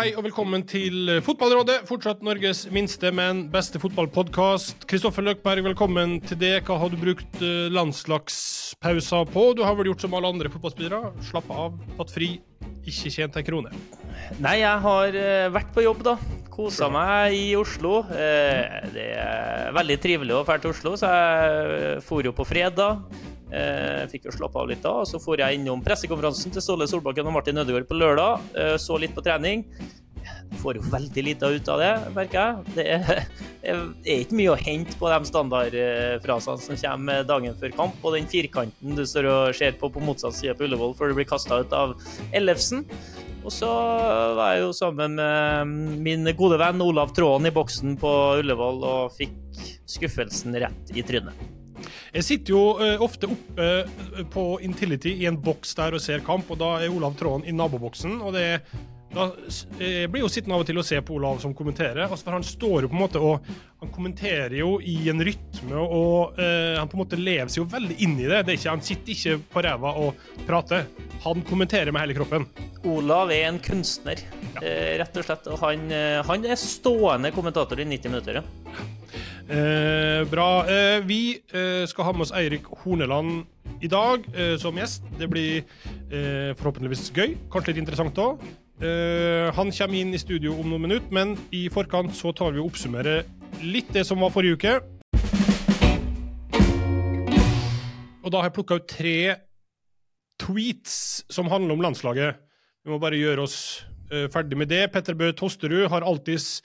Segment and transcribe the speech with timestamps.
[0.00, 1.82] hei og velkommen til Fotballrådet.
[1.84, 4.86] Fortsatt Norges minste, men beste fotballpodkast.
[4.88, 6.54] Kristoffer Løkberg, velkommen til det.
[6.64, 9.42] Hva har du brukt eh, landslagspauser på?
[9.58, 11.10] Du har vel gjort som alle andre fotballspillere.
[11.28, 12.30] Slappa av, tatt fri,
[12.88, 13.74] ikke tjent ei krone.
[14.40, 16.16] Nei, jeg har uh, vært på jobb, da.
[16.48, 18.00] Kosa meg i Oslo.
[18.08, 23.04] Det er veldig trivelig å dra til Oslo, så jeg for jo på fredag.
[23.50, 25.00] Eh, fikk jo slappe av litt da.
[25.08, 28.52] Så for jeg innom pressekonferansen til Ståle Solbakken og Martin Ødegaard på lørdag.
[28.54, 29.66] Eh, så litt på trening.
[30.60, 32.74] Får jo veldig lite ut av det, merker jeg.
[32.76, 33.22] Det er,
[33.70, 33.84] er
[34.16, 38.98] ikke mye å hente på de standardfrasene som kommer dagen før kamp, og den firkanten
[38.98, 41.74] du står og ser på på motsatt side på Ullevål før du blir kasta ut
[41.76, 41.96] av
[42.36, 42.84] Ellefsen.
[43.40, 43.70] Og så
[44.36, 48.12] var jeg jo sammen med min gode venn Olav Tråden i boksen på
[48.42, 51.59] Ullevål og fikk skuffelsen rett i trynet.
[52.14, 56.24] Jeg sitter jo uh, ofte oppe uh, på Intility i en boks der og ser
[56.26, 58.20] kamp, og da er Olav Tråden i naboboksen.
[58.20, 58.48] og det
[59.10, 59.24] da
[59.80, 62.04] jeg blir jo sittende av og til og se på Olav som kommenterer.
[62.04, 63.48] Altså for Han står jo på en måte og
[63.80, 67.70] han kommenterer jo i en rytme, og uh, han på en måte lever seg jo
[67.72, 68.44] veldig inn i det.
[68.46, 70.86] det ikke, han sitter ikke på ræva og prater.
[71.24, 72.46] Han kommenterer med hele kroppen.
[72.86, 74.20] Olav er en kunstner,
[74.54, 74.62] ja.
[75.02, 75.50] rett og slett.
[75.50, 75.90] Og han,
[76.28, 78.40] han, er stående kommentator i 90 minutter.
[78.40, 78.86] Ja.
[79.50, 80.62] Eh, bra.
[80.70, 83.48] Eh, vi eh, skal ha med oss Eirik Horneland
[83.82, 85.02] i dag eh, som gjest.
[85.18, 85.64] Det blir
[86.06, 87.32] eh, forhåpentligvis gøy.
[87.50, 88.44] Kanskje litt interessant òg.
[88.78, 92.62] Eh, han kommer inn i studio om noen minutter, men i forkant så tar vi
[92.62, 93.26] og oppsummerer
[93.66, 94.76] litt det som var forrige uke.
[98.22, 99.16] Og da har jeg plukka ut tre
[100.38, 102.38] tweets som handler om landslaget.
[102.86, 103.58] Vi må bare gjøre oss
[104.30, 104.84] ferdig med det.
[104.94, 106.60] Petter Bø Tosterud har alltids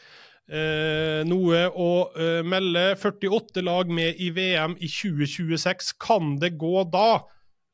[0.46, 2.92] Eh, noe å eh, melde.
[3.02, 5.96] 48 lag med i VM i 2026.
[6.02, 7.26] Kan det gå da,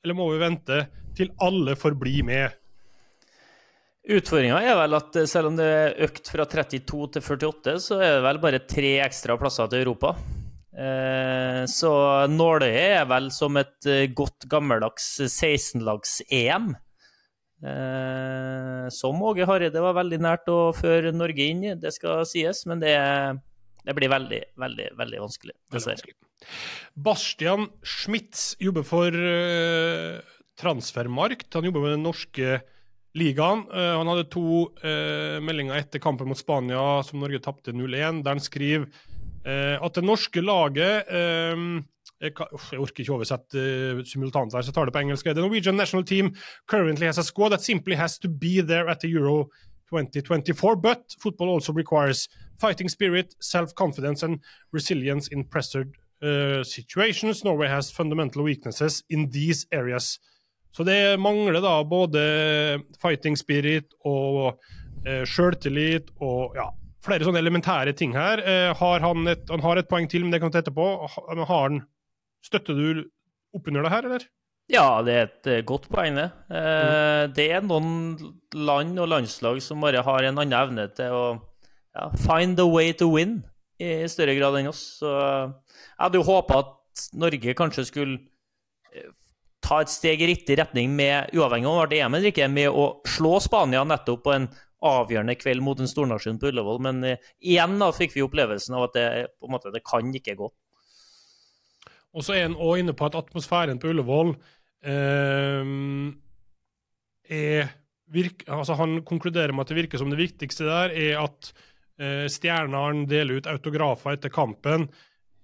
[0.04, 0.86] eller må vi vente
[1.18, 2.58] til alle får bli med?
[4.02, 8.00] Utfordringa er vel at eh, selv om det er økt fra 32 til 48, så
[8.00, 10.16] er det vel bare tre ekstra plasser til Europa.
[10.72, 11.92] Eh, så
[12.32, 16.72] nåløyet er vel som et eh, godt gammeldags 16-lags-EM.
[17.62, 22.64] Eh, som Åge Hareide var veldig nært å føre Norge inn i, det skal sies.
[22.70, 22.96] Men det,
[23.86, 25.56] det blir veldig, veldig veldig vanskelig.
[25.74, 26.18] dessverre.
[26.98, 30.18] Bastian Schmitz jobber for uh,
[30.58, 31.52] Transfermarkt.
[31.54, 32.58] Han jobber med den norske
[33.18, 33.68] ligaen.
[33.70, 34.48] Uh, han hadde to
[34.82, 38.90] uh, meldinger etter kampen mot Spania som Norge tapte 0-1, der han skriver
[39.42, 41.08] at det norske laget
[42.22, 42.36] jeg,
[42.78, 45.26] orker ikke oversette uh, simultant her, så jeg tar det på engelsk.
[45.26, 46.34] The Norwegian national team
[46.68, 49.50] currently has a squad that simply has to be there at the Euro
[49.92, 52.30] 2024, but football also requires
[52.60, 54.40] fighting spirit, self-confidence and
[54.72, 57.44] resilience in pressured uh, situations.
[57.44, 60.20] Norway has fundamental weaknesses in these areas.
[60.72, 62.22] Så det mangler da både
[63.02, 64.54] fighting spirit og
[65.08, 66.70] uh, sjøltillit og ja,
[67.04, 68.40] flere sånne elementære ting her.
[68.46, 70.88] Uh, har han, et, han har et poeng til, men det kan vi ta etterpå.
[71.44, 71.82] Har han
[72.46, 73.04] Støtter du
[73.56, 74.30] oppunder det her, eller?
[74.72, 76.30] Ja, det er et eh, godt poeng, det.
[76.52, 77.34] Eh, mm.
[77.36, 77.90] Det er noen
[78.56, 81.24] land og landslag som bare har en annen evne til å
[81.98, 83.42] ja, find a way to win
[83.82, 84.84] i større grad enn oss.
[85.02, 88.20] Så jeg hadde jo håpa at Norge kanskje skulle
[88.94, 89.12] eh,
[89.66, 92.72] ta et steg i riktig retning med, uavhengig av om det EM eller ikke, med
[92.72, 94.48] å slå Spania nettopp på en
[94.82, 96.80] avgjørende kveld mot en stornasjon på Ullevål.
[96.88, 99.08] Men igjen da fikk vi opplevelsen av at det,
[99.52, 100.48] måte, det kan ikke gå.
[102.12, 104.34] Og så er han òg inne på at atmosfæren på Ullevål
[104.84, 105.70] eh,
[107.32, 107.70] er
[108.12, 111.52] virk, altså Han konkluderer med at det virker som det viktigste der er at
[112.02, 114.90] eh, stjernene deler ut autografer etter kampen,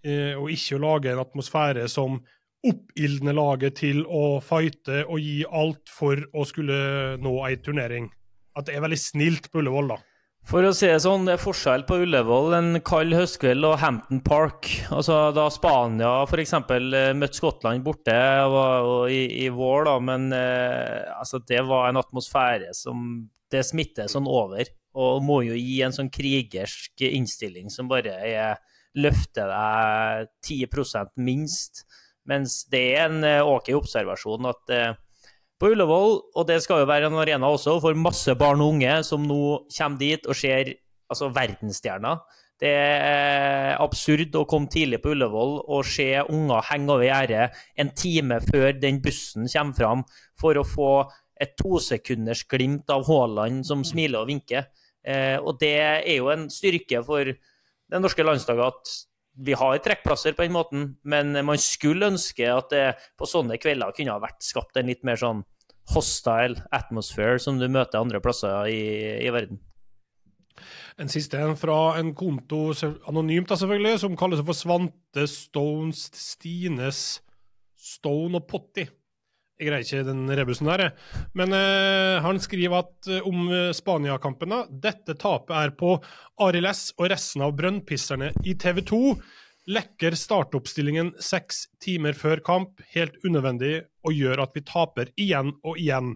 [0.03, 2.19] eh, og ikke å lage en atmosfære som
[2.67, 8.09] oppildner laget til å fighte og gi alt for å skulle nå ei turnering.
[8.57, 9.99] At det er veldig snilt på Ullevål, da.
[10.47, 14.21] For å si det sånn, det er forskjell på Ullevål en kald høstkveld og Hampton
[14.23, 14.69] Park.
[14.95, 16.53] Altså Da Spania f.eks.
[16.55, 18.15] Eh, møtte Skottland borte
[19.11, 24.27] i, i, vår, da, men eh, altså, det var en atmosfære som Det smitter sånn
[24.27, 24.71] over.
[24.95, 28.55] Og må jo gi en sånn krigersk innstilling som bare er
[28.95, 31.83] løfter deg 10% minst.
[32.27, 34.95] Mens det er en eh, OK observasjon at eh,
[35.57, 38.99] på Ullevål, og det skal jo være en arena også for masse barn og unge
[39.05, 39.39] som nå
[39.73, 40.75] kommer dit og ser
[41.09, 42.21] altså verdensstjerner.
[42.57, 47.91] Det er absurd å komme tidlig på Ullevål og se unger henge over gjerdet en
[47.93, 50.03] time før den bussen kommer fram,
[50.41, 50.91] for å få
[51.37, 54.65] et tosekunders glimt av Haaland som smiler og vinker.
[55.05, 58.95] Eh, og det er jo en styrke for det norske landslaget at
[59.37, 62.85] vi har trekkplasser på den måten, men man skulle ønske at det
[63.19, 65.43] på sånne kvelder kunne ha vært skapt en litt mer sånn
[65.93, 68.81] hostile atmosphere som du møter andre plasser i,
[69.23, 69.61] i verden.
[70.97, 72.71] En siste en fra en konto,
[73.07, 77.01] anonymt da selvfølgelig, som kalles for Svante Stones Stines
[77.77, 78.87] Stone og Potty.
[79.57, 81.23] Jeg greier ikke den rebusen der, jeg.
[81.37, 85.95] Men eh, han skriver at eh, om eh, Spania-kampen da, Dette tapet er på
[86.45, 89.01] Arild S og resten av brønnpisserne i TV 2.
[89.73, 95.81] Lekker startoppstillingen seks timer før kamp, helt unødvendig, og gjør at vi taper igjen og
[95.81, 96.13] igjen.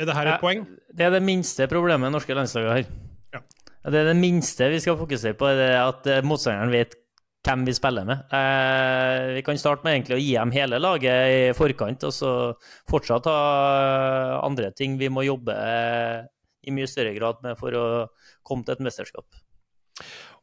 [0.00, 0.64] Er det her et poeng?
[0.96, 2.88] Det er det minste problemet norske landslaget har.
[3.36, 3.44] Ja.
[3.84, 6.96] Det er det minste vi skal fokusere på, er at eh, motstanderen vet
[7.46, 8.24] hvem vi spiller med.
[8.36, 12.32] Eh, vi kan starte med egentlig å gi dem hele laget i forkant, og så
[12.90, 16.18] fortsatt ha andre ting vi må jobbe eh,
[16.68, 17.86] i mye større grad med for å
[18.46, 19.40] komme til et mesterskap.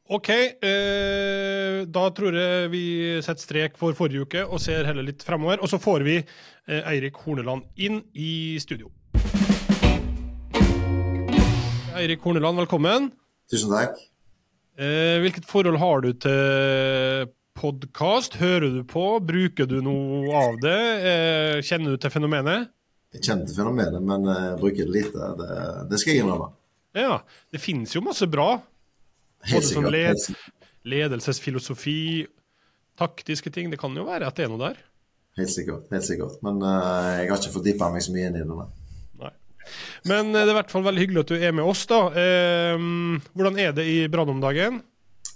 [0.08, 0.30] OK,
[0.64, 2.84] eh, da tror jeg vi
[3.26, 5.60] setter strek for forrige uke og ser heller litt fremover.
[5.60, 8.90] Og så får vi eh, Eirik Horneland inn i studio.
[11.98, 13.12] Eirik Horneland, velkommen.
[13.52, 14.00] Tusen takk.
[14.78, 18.36] Eh, hvilket forhold har du til podkast?
[18.38, 19.06] Hører du på?
[19.26, 20.82] Bruker du noe av det?
[21.02, 22.70] Eh, kjenner du til fenomenet?
[23.16, 25.32] Jeg kjenner til fenomenet, men jeg eh, bruker det lite.
[25.40, 25.50] Det,
[25.90, 26.52] det skal jeg innrømme.
[26.94, 27.18] Ja,
[27.50, 28.52] det finnes jo masse bra.
[29.50, 29.90] Helt sikkert.
[29.98, 30.30] led
[30.88, 32.28] ledelsesfilosofi,
[33.02, 33.74] taktiske ting.
[33.74, 34.78] Det kan jo være at det er noe der.
[35.42, 35.90] Helt sikkert.
[35.90, 36.38] Helt sikkert.
[36.46, 38.68] Men uh, jeg har ikke fordypa meg så mye inn i det.
[40.10, 42.04] Men eh, det er i hvert fall veldig hyggelig at du er med oss, da.
[42.12, 42.78] Eh,
[43.34, 44.82] hvordan er det i Brann om dagen?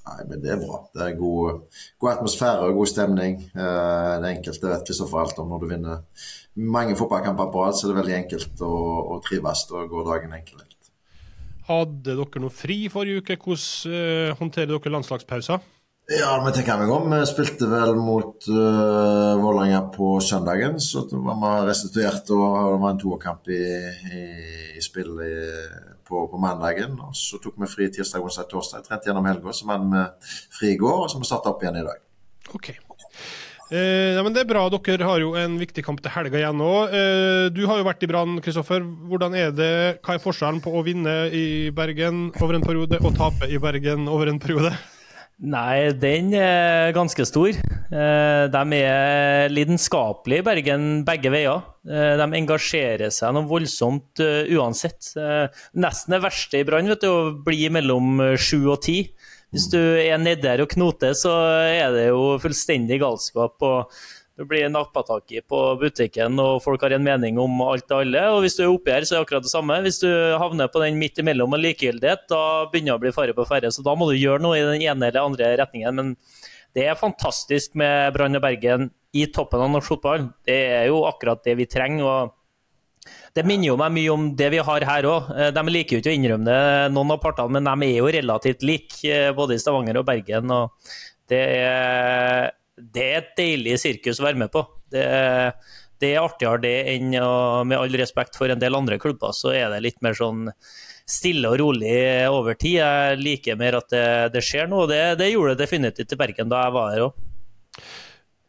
[0.01, 0.79] Nei, men det er bra.
[0.95, 3.37] Det er god, god atmosfære og god stemning.
[3.53, 5.51] Eh, det enkelt, det vet Kristoffer alt om.
[5.53, 8.71] Når du vinner mange fotballkamper på rad, så er det veldig enkelt å,
[9.13, 9.67] å trives.
[9.71, 10.67] og gå dagen enkelt.
[11.69, 13.37] Hadde dere noe fri forrige uke?
[13.45, 15.61] Hvordan eh, håndterer dere landslagspauser?
[16.09, 17.11] Ja, vi tenker meg om.
[17.13, 22.31] Vi spilte vel mot uh, Vålerenga på søndagen, så det var vi restituert.
[22.33, 22.41] Og
[22.73, 23.61] det var en toerkamp i,
[24.11, 24.23] i,
[24.75, 25.35] i spill i,
[26.07, 26.97] på, på mandagen.
[27.05, 28.87] Og så tok vi fri tirsdag, onsdag, torsdag.
[28.87, 31.63] Trente gjennom helga, så hadde vi fri i går, og så må vi starte opp
[31.63, 32.03] igjen i dag.
[32.57, 32.73] OK.
[33.71, 34.65] Eh, ja, men Det er bra.
[34.67, 36.91] Dere har jo en viktig kamp til helga igjen òg.
[36.91, 38.83] Eh, du har jo vært i Brann, Kristoffer.
[38.83, 43.15] Hvordan er det, Hva er forskjellen på å vinne i Bergen over en periode og
[43.15, 44.75] tape i Bergen over en periode?
[45.41, 47.49] Nei, den er ganske stor.
[47.49, 51.63] Eh, De er lidenskapelige i Bergen begge veier.
[51.89, 55.15] Eh, De engasjerer seg noe voldsomt eh, uansett.
[55.73, 58.99] Nesten det verste i Brann du, å bli mellom sju og ti.
[59.51, 61.33] Hvis du er nedi der og knoter, så
[61.73, 63.57] er det jo fullstendig galskap.
[63.65, 63.89] og
[64.41, 67.99] Du blir nappa tak i på butikken, og folk har en mening om alt og
[68.01, 68.23] alle.
[68.33, 69.75] Og hvis du er oppi her, så er det akkurat det samme.
[69.85, 70.07] Hvis du
[70.41, 72.39] havner på den midt imellom og likegyldighet, da
[72.71, 73.69] begynner det å bli fare på ferde.
[73.69, 75.99] Så da må du gjøre noe i den ene eller andre retningen.
[75.99, 76.09] Men
[76.73, 80.25] det er fantastisk med Brann og Bergen i toppen av norsk fotball.
[80.49, 82.09] Det er jo akkurat det vi trenger.
[82.09, 85.29] og det minner jo meg mye om det vi har her òg.
[85.53, 88.65] De liker jo ikke å innrømme det, noen av partene, men de er jo relativt
[88.65, 90.49] like, både i Stavanger og Bergen.
[90.49, 90.73] og
[91.31, 94.65] det er, det er et deilig sirkus å være med på.
[94.91, 95.05] Det
[96.01, 99.53] det er artigere det enn å, med all respekt for en del andre klubber, så
[99.53, 100.47] er det litt mer sånn
[101.11, 101.97] stille og rolig
[102.31, 102.79] over tid.
[102.79, 104.87] Jeg liker mer at det, det skjer noe.
[104.89, 107.27] Det, det gjorde det definitivt i Bergen da jeg var her òg.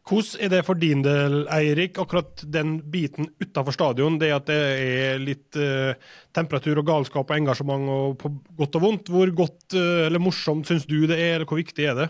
[0.03, 4.17] Hvordan er det for din del, Eirik, akkurat den biten utafor stadion?
[4.19, 5.93] Det at det er litt eh,
[6.35, 9.13] temperatur og galskap og engasjement og på godt og vondt.
[9.13, 12.09] Hvor godt eh, eller morsomt syns du det er, eller hvor viktig er det?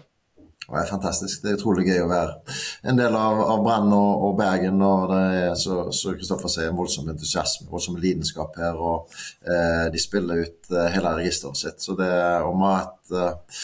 [0.74, 1.44] Det er fantastisk.
[1.44, 2.58] Det er utrolig gøy å være
[2.90, 4.82] en del av, av Brann og, og, Bergen.
[4.82, 8.80] og Det er så, så Kristoffer sier en voldsom entusiasme, voldsom lidenskap her.
[8.80, 9.14] og
[9.46, 11.84] eh, De spiller ut eh, hele registeret sitt.
[11.84, 12.12] så det
[12.44, 13.60] og vi har eh,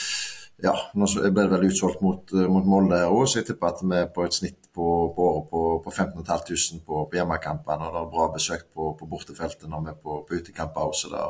[0.60, 3.96] ja, nå ble det vel utsolgt mot, mot Molde òg, så jeg tipper at vi
[3.96, 7.88] er på et snitt på, på året på, på 15 500 på, på hjemmekampene.
[7.88, 11.12] Og det er bra besøk på, på bortefeltet når vi er på, på utekamper også.
[11.14, 11.22] Det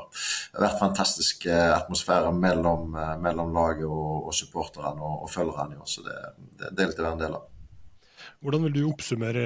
[0.58, 5.80] har vært fantastisk atmosfære mellom, mellom laget og, og supporterne og, og følgerne.
[5.86, 6.18] Så det,
[6.60, 7.48] det, det er litt å være en del av.
[8.40, 9.46] Hvordan vil du oppsummere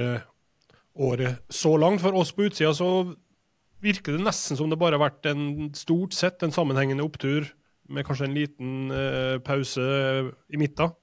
[0.93, 2.01] året så langt?
[2.03, 2.89] For oss på utsida så
[3.83, 7.49] virker det nesten som det bare har vært en stort sett en sammenhengende opptur
[7.91, 10.93] med kanskje en liten uh, pause i midten?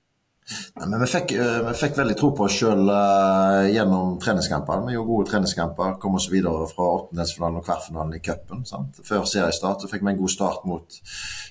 [0.75, 4.89] Ja, men vi fikk, vi fikk, veldig tro på oss sjøl uh, gjennom treningskampene.
[4.89, 8.65] Vi gjorde gode treningskamper, kom oss videre fra åttendelsfinalen og kvartfinalen i cupen.
[9.07, 11.01] Før seriestart så fikk vi en god start mot,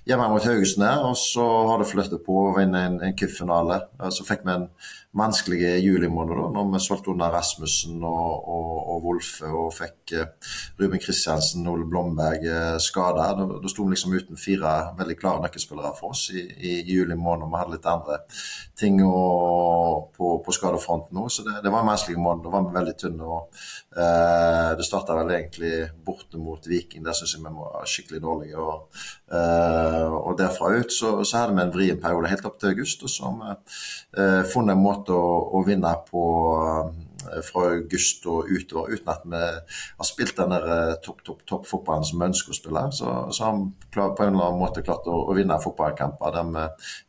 [0.09, 3.83] hjemme mot Haugesund her, og så har det flyttet på å vinne en, en cupfinale.
[4.01, 4.67] Uh, så fikk vi en
[5.17, 10.51] vanskelig julimåned da, når vi solgte unna Rasmussen og, og, og Wolfe og fikk uh,
[10.77, 13.31] Ruben Kristiansen og Ole Blomberg uh, skada.
[13.37, 16.97] Da, da sto vi liksom uten fire veldig klare nøkkelspillere for oss i, i, i
[16.99, 17.47] juli måned.
[17.47, 18.19] og Vi hadde litt andre
[18.79, 19.15] ting å,
[20.13, 22.45] på, på skadefronten nå, så det, det var en vanskelig måned.
[22.45, 23.25] Da var vi veldig tynne.
[23.25, 23.63] og
[23.97, 25.73] eh, Det starta vel egentlig
[26.05, 27.03] borte mot Viking.
[27.03, 28.61] Der syns jeg vi var skikkelig dårlige.
[28.61, 33.03] og derfra ut så, så hadde vi en vrien periode helt opp til august.
[33.03, 33.51] Og så har vi
[34.21, 35.21] eh, funnet en måte å,
[35.55, 36.25] å vinne på
[37.27, 41.41] Eh, fra august og utover, uten at vi har spilt den der eh, topp, topp,
[41.47, 42.83] topp fotballen som vi ønsker å spille.
[42.95, 46.53] Så, så har vi på en eller annen måte klart å, å vinne fotballkamper der
[46.53, 46.65] vi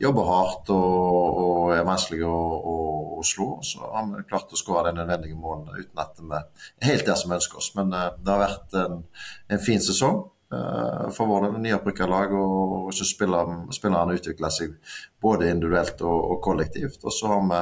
[0.07, 2.43] jobber hardt og, og er vanskelige å,
[2.73, 2.75] å,
[3.21, 3.53] å, slå.
[3.67, 7.21] Så har vi klart å skåre de nødvendige målene uten at vi er helt der
[7.21, 7.73] som vi ønsker oss.
[7.79, 9.03] Men uh, det har vært en,
[9.55, 10.25] en fin sesong.
[10.51, 14.73] Eh, for vår del nyopprykka lag, og, så spiller, spillerne utvikler seg
[15.23, 17.05] både individuelt og, og, kollektivt.
[17.05, 17.61] Og så har vi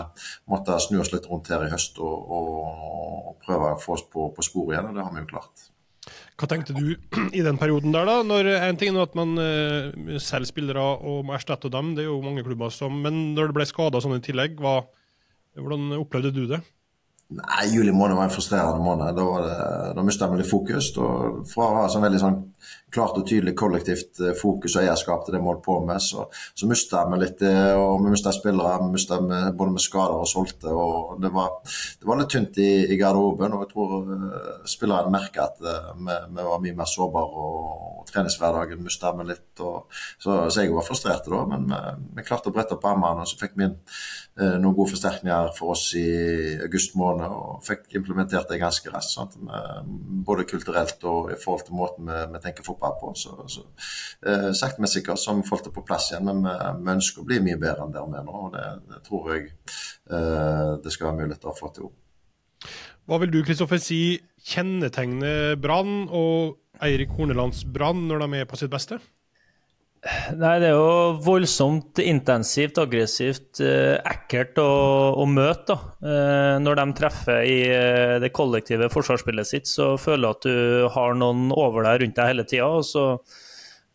[0.48, 4.30] måttet snu oss litt rundt her i høst og, og prøve å få oss på,
[4.32, 5.66] på sporet igjen, og det har vi jo klart.
[6.40, 6.94] Hva tenkte du
[7.38, 8.22] i den perioden der, da?
[8.24, 12.08] Når En ting er at man uh, selger spillere og må erstatte dem, det er
[12.08, 14.78] jo mange klubber som Men når det ble skader sånn i tillegg, hva,
[15.60, 16.62] hvordan opplevde du det?
[17.28, 19.12] Nei, Juli måned var en frustrerende måned.
[19.12, 19.56] Da, var det,
[19.98, 20.94] da mista vi litt fokus.
[20.96, 21.08] Da,
[21.50, 22.38] fra å ha sånn veldig sånn
[22.94, 26.26] klart og tydelig kollektivt eh, fokus og eierskap til det vi holdt på med, så,
[26.56, 27.54] så mista vi litt det.
[27.76, 30.72] og Vi mista spillere, vi mista både med skader og solgte.
[30.72, 31.58] og Det var,
[32.00, 33.56] det var litt tynt i, i, garderoben.
[33.56, 35.74] og Jeg tror uh, spillerne merka at vi,
[36.06, 37.44] vi, var mye mer sårbare.
[37.44, 39.50] og, og Treningshverdagen mista vi litt.
[39.60, 41.82] Og, så, så, jeg var frustrert da, men vi,
[42.18, 43.26] vi klarte å brette opp armene.
[43.26, 43.76] og Så fikk vi inn
[44.38, 46.06] noen gode forsterkninger for oss i
[46.62, 49.36] august måned og fikk implementert det ganske raskt.
[50.28, 53.12] Både kulturelt og i forhold til måten vi, vi tenker fotball på.
[53.18, 53.64] Så, så
[54.26, 57.28] eh, Sakte, men sikkert vi fått det på plass igjen, men vi, vi, ønsker å
[57.28, 58.44] bli mye bedre enn der vi er nå.
[58.48, 61.92] og Det, det tror jeg eh, det skal være mulig å få til.
[63.08, 68.58] Hva vil du Kristoffer, si kjennetegner Brann og Eirik Hornelands Brann når de er på
[68.60, 68.98] sitt beste?
[69.98, 74.68] Nei, det er jo voldsomt intensivt, aggressivt, eh, ekkelt å,
[75.18, 75.74] å møte.
[75.74, 75.78] da.
[76.06, 80.88] Eh, når de treffer i eh, det kollektive forsvarsspillet sitt, så føler du at du
[80.94, 83.18] har noen over deg rundt deg hele tida.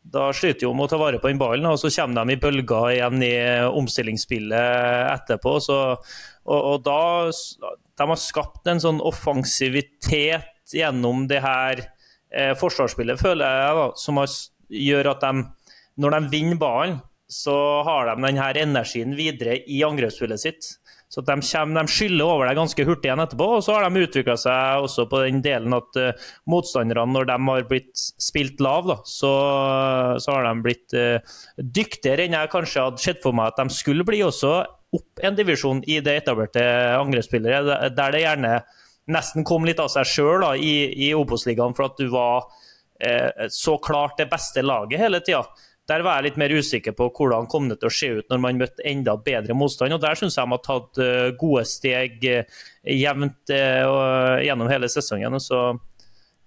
[0.03, 2.41] Da sliter du med å ta vare på den ballen, og så kommer de i
[2.43, 3.33] bølger igjen i
[3.71, 5.55] omstillingsspillet etterpå.
[5.63, 5.79] Så,
[6.43, 11.85] og, og da De har skapt en sånn offensivitet gjennom det her
[12.33, 15.45] eh, forsvarsspillet, føler jeg, da, som har, gjør at de
[16.01, 17.55] når de vinner ballen, så
[17.87, 20.71] har de denne energien videre i angrepsspillet sitt.
[21.13, 23.47] Så de, kommer, de skyller over deg ganske hurtig igjen etterpå.
[23.57, 27.35] Og så har de utvikla seg også på den delen at uh, motstanderne, når de
[27.49, 29.33] har blitt spilt lav, da, så,
[30.17, 33.77] så, har de blitt uh, dyktigere enn jeg kanskje hadde sett for meg at de
[33.77, 34.55] skulle bli også
[34.93, 36.63] opp en divisjon i det etablerte
[36.97, 38.57] angrepsspillere, der det gjerne
[39.13, 40.75] nesten kom litt av seg sjøl i,
[41.09, 45.45] i Obos-ligaen for at du var uh, så klart det beste laget hele tida.
[45.91, 48.39] Der var jeg litt mer usikker på hvordan kom det til å se ut når
[48.39, 49.91] man møtte enda bedre motstand.
[49.91, 53.83] og Der syns jeg de har tatt eh, gode steg eh, jevnt eh,
[54.47, 55.39] gjennom hele sesongen.
[55.43, 55.73] så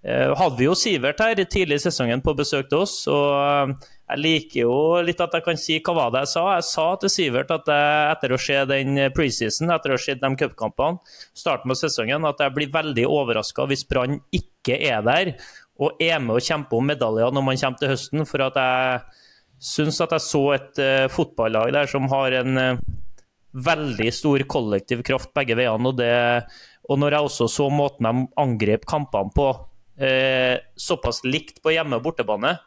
[0.07, 2.95] hadde vi jo Sivert her tidlig i sesongen på besøk til oss.
[3.11, 3.73] og
[4.07, 6.43] Jeg liker jo litt at jeg kan si hva var det jeg sa.
[6.55, 10.31] Jeg sa til Sivert at jeg, etter å se den preseason, etter å sett de
[10.39, 11.01] cupkampene,
[11.35, 15.33] starten på sesongen, at jeg blir veldig overraska hvis Brann ikke er der
[15.77, 18.25] og er med å kjempe om medaljer når man kommer til høsten.
[18.29, 19.25] For at jeg
[19.63, 22.81] syns at jeg så et uh, fotballag der som har en uh,
[23.57, 25.89] veldig stor kollektiv kraft begge veiene.
[25.89, 26.01] Og,
[26.87, 29.49] og når jeg også så måten de angrep kampene på,
[30.03, 32.57] uh, såpass likt på hjemme- og bortebane,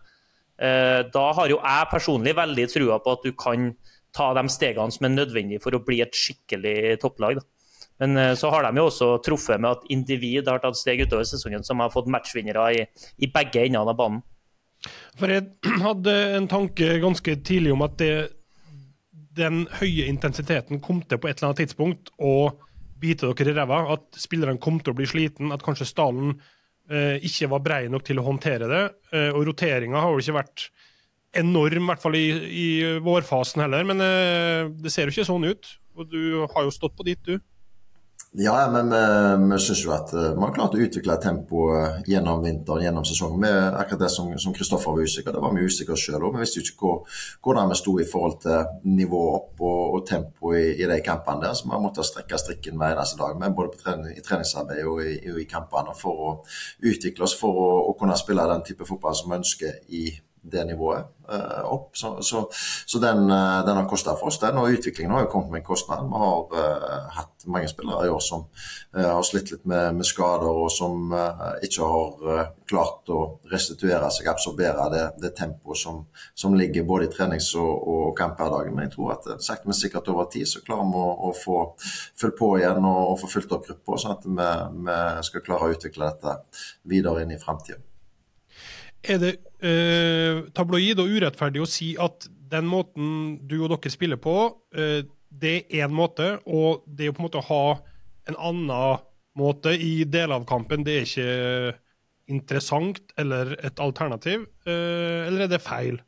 [0.61, 3.71] da har jo jeg personlig veldig trua på at du kan
[4.13, 7.39] ta de stegene som er nødvendige for å bli et skikkelig topplag.
[7.39, 7.87] Da.
[8.05, 11.65] Men så har de jo også truffet med at individ har tatt steg utover sesongen,
[11.65, 12.85] som har fått matchvinnere i,
[13.25, 14.21] i begge endene av banen.
[15.19, 15.49] For jeg
[15.87, 18.15] hadde en tanke ganske tidlig om at det,
[19.39, 22.53] den høye intensiteten kom til på et eller annet tidspunkt å
[23.01, 23.83] bite dere i ræva.
[23.97, 26.35] At spillerne kom til å bli sliten, at kanskje stallen
[26.91, 28.85] eh, ikke var brei nok til å håndtere det.
[29.15, 30.69] Eh, og roteringa har jo ikke vært
[31.41, 32.69] enorm, i hvert fall i, i
[33.05, 33.87] vårfasen heller.
[33.89, 35.73] Men eh, det ser jo ikke sånn ut.
[35.99, 37.41] Og du har jo stått på ditt, du.
[38.33, 42.45] Ja, men vi, vi syns jo at eh, vi har klart å utvikle tempoet gjennom
[42.45, 43.43] vinteren, gjennom sesongen.
[43.43, 46.37] Vi, akkurat det som Kristoffer var usikker, det var vi usikre sjøl òg.
[46.37, 50.07] Vi visste jo ikke hvor, hvordan vi sto i forhold til nivå opp og, og
[50.07, 51.59] tempo i, i, de kampene der.
[51.59, 55.03] Så vi har måttet strekke strikken hver eneste dag, men både trening, i treningsarbeid og
[55.03, 56.33] i, i, kampene, for å
[56.87, 60.07] utvikle oss for å, å kunne spille den type fotball som vi ønsker i
[60.43, 61.97] det nivået uh, opp.
[61.97, 62.49] Så, så,
[62.87, 64.59] så den, uh, den, har kosta for oss, den.
[64.59, 66.07] Og utviklingen har jo kommet med en kostnad.
[66.09, 68.45] Vi har uh, hatt mange spillere i år som
[68.93, 71.13] har slitt litt med, med, skader, og som
[71.65, 76.03] ikke har klart å restituere seg, absorbere det, det tempoet som,
[76.35, 78.75] som, ligger både i trenings- og, og kamphverdagen.
[78.77, 81.61] Men jeg tror at sakte, men sikkert over tid så klarer vi å, å få
[81.81, 84.51] fulgt på igjen og, og få fulgt opp gruppa, sånn at vi,
[84.91, 84.99] vi,
[85.31, 86.37] skal klare å utvikle dette
[86.93, 87.81] videre inn i framtida.
[89.01, 89.33] Er det
[89.65, 94.37] eh, tabloid og urettferdig å si at den måten du og dere spiller på,
[94.77, 97.65] eh, det er én måte, og det å på en måte ha
[98.29, 99.07] en annen
[99.39, 101.79] måte i deler av kampen, det er ikke
[102.31, 106.01] interessant eller et alternativ, eh, eller er det feil?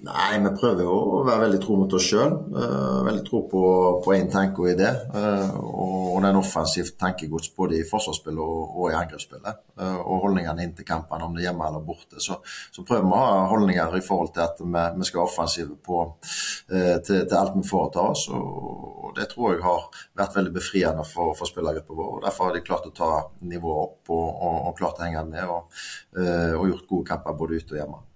[0.00, 2.30] Nei, vi prøver jo å være veldig tro mot oss sjøl.
[2.54, 4.88] Uh, veldig tro på én tanke og idé.
[5.12, 9.60] Uh, og, og den offensivt tankegods både i forsvarsspillet og, og i angrepsspillet.
[9.76, 12.16] Uh, og holdningene inn til kampene, om det er hjemme eller borte.
[12.16, 12.38] Så,
[12.72, 15.76] så prøver vi å ha holdninger i forhold til at vi, vi skal være offensive
[15.84, 16.02] på,
[16.70, 18.26] til, til, alt vi foretar oss.
[18.32, 18.50] Og,
[19.04, 22.12] og, det tror jeg har vært veldig befriende for, for spillergruppa vår.
[22.16, 23.14] og Derfor har de klart å ta
[23.44, 25.82] nivået opp og, og, klart å henge med og,
[26.16, 28.06] og gjort gode kamper både ute og hjemme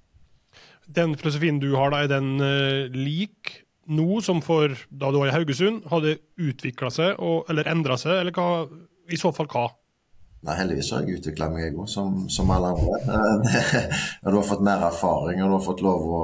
[0.87, 5.31] den filosofien du har, da, er den uh, lik nå som for da du var
[5.31, 5.85] i Haugesund?
[5.91, 8.65] Har det utvikla seg og, eller endra seg, eller hva,
[9.13, 9.69] i så fall hva?
[10.45, 13.21] Nei, heldigvis har jeg utvikla meg, jeg òg, som, som, alle andre.
[14.27, 16.19] du har fått mer erfaring og du har fått lov å,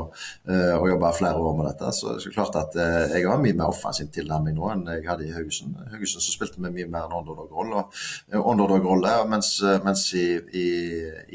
[0.50, 1.92] uh, å jobbe flere år med dette.
[1.96, 5.06] Så det er klart at uh, jeg har mye mer offensiv tilnærming nå enn jeg
[5.08, 5.78] hadde i Haugesund.
[5.86, 7.86] I Haugesund så spilte vi mye mer en underdog-rolle.
[8.42, 8.90] Underdog
[9.30, 9.54] mens,
[9.86, 10.66] mens, i, i,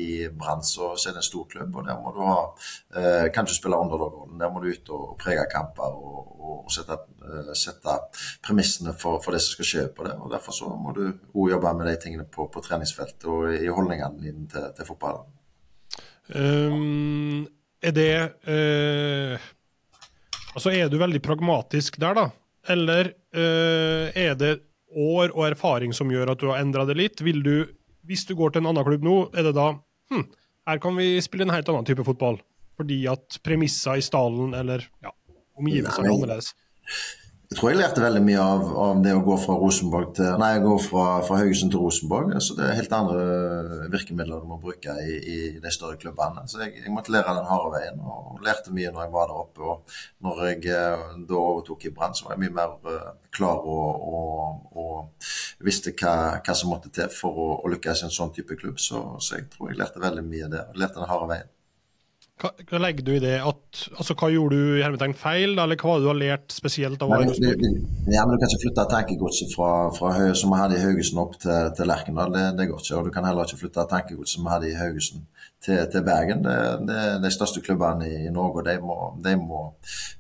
[0.05, 3.49] i Brann så, er det en stor klubb, og der må du ha uh, Kan
[3.49, 4.37] du spille underdog-rollen.
[4.41, 7.01] Der må du ut og prege kamper og, og sette,
[7.57, 7.97] sette,
[8.45, 10.13] premissene for, for, det som skal skje på det.
[10.21, 13.49] og Derfor så må du òg jobbe med de tingene på, på trening treningsfeltet og
[13.55, 15.31] i holdningene dine til, til fotballen?
[16.35, 17.45] Um,
[17.85, 18.13] er det
[18.49, 19.51] uh,
[20.55, 22.29] Altså, er du veldig pragmatisk der, da?
[22.71, 24.53] Eller uh, er det
[24.95, 27.21] år og erfaring som gjør at du har endra det litt?
[27.25, 27.67] Vil du,
[28.07, 29.73] hvis du går til en annen klubb nå, er det da
[30.13, 30.23] hm,
[30.69, 32.39] her kan vi spille en helt annen type fotball?
[32.79, 35.11] Fordi at premisser i stallen eller ja,
[35.59, 36.53] omgivelsene er annerledes?
[37.45, 39.55] Jeg tror jeg lærte veldig mye av, av, det å gå fra
[40.17, 42.33] til Nei, gå fra, fra Haugesund til Rosenborg.
[42.41, 46.47] Så det er helt andre virkemidler du må bruke i, i de større klubbene.
[46.49, 49.43] Så jeg, jeg, måtte lære den harde veien, og lærte mye når jeg var der
[49.43, 49.61] oppe.
[49.61, 53.61] Og når jeg eh, da overtok i Brann, så var jeg mye mer uh, klar
[53.61, 55.29] og, og, og,
[55.65, 58.81] visste hva, hva, som måtte til for å, å lykkes i en sånn type klubb.
[58.81, 60.73] Så, så, jeg tror jeg lærte veldig mye der.
[60.73, 61.54] Lærte den harde veien.
[62.35, 63.35] Hva, hva, legger du i det?
[63.47, 67.13] At, altså, hva gjorde du i feil, eller hva har du har lært spesielt av?
[67.15, 71.37] Ja, men Du kan ikke flytte tankegodset fra, fra, som vi hadde i Haugesund opp
[71.39, 72.33] til, til Lerkendal.
[72.35, 72.97] Det, det, går ikke.
[72.99, 75.23] Og du kan heller ikke flytte tankegodset som vi hadde i Haugesund
[75.63, 76.43] til, til Bergen.
[76.43, 76.57] Det,
[76.89, 79.63] det, de største klubbene i, i Norge de må, de må,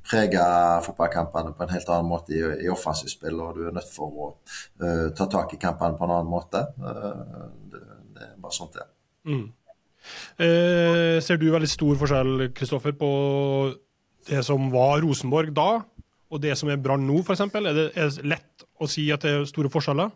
[0.07, 0.47] prege
[0.87, 3.43] fotballkampene på en helt annen måte i, i offensivt spill.
[3.43, 6.63] Og du er nødt for å uh, ta tak i kampene på en annen måte.
[6.79, 8.91] Uh, det, det, er bare sånt det er.
[9.27, 9.45] Mm.
[10.39, 13.09] Eh, ser du veldig stor forskjell Kristoffer, på
[14.29, 15.69] det som var Rosenborg da,
[16.31, 17.45] og det som er Brann nå, f.eks.?
[17.45, 20.13] Er, det, er det lett å si at det er store forskjeller?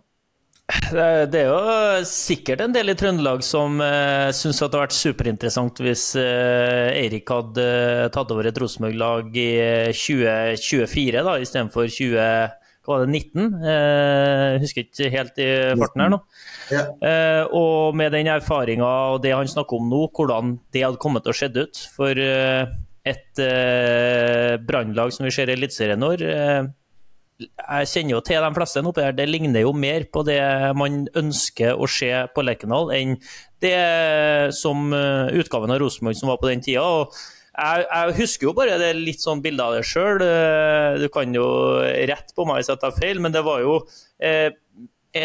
[0.70, 5.82] Det er jo sikkert en del i Trøndelag som uh, syns det hadde vært superinteressant
[5.82, 7.66] hvis uh, Eirik hadde
[8.14, 9.50] tatt over et Rosenborg-lag i
[9.98, 13.60] 2024 da, istedenfor 20 hva var det, 19?
[13.70, 16.18] Eh, husker ikke helt i farten her nå.
[16.72, 21.26] Eh, og med den erfaringa og det han snakker om nå, hvordan det hadde kommet
[21.26, 22.70] til å se ut for eh,
[23.10, 26.68] et eh, brannlag som vi ser i Eliteserien nå eh,
[27.40, 29.14] jeg kjenner jo til de fleste oppe her.
[29.16, 30.42] Det ligner jo mer på det
[30.76, 33.16] man ønsker å se på Lerkendal, enn
[33.64, 33.76] det
[34.56, 36.84] som eh, utgaven av Rosenborg som var på den tida.
[36.84, 37.14] og
[37.60, 40.22] jeg, jeg, husker jo bare det litt sånn bilde av det sjøl.
[40.24, 41.48] Eh, du kan jo
[42.12, 43.80] rette på meg hvis jeg tar feil, men det var jo
[44.20, 44.52] eh,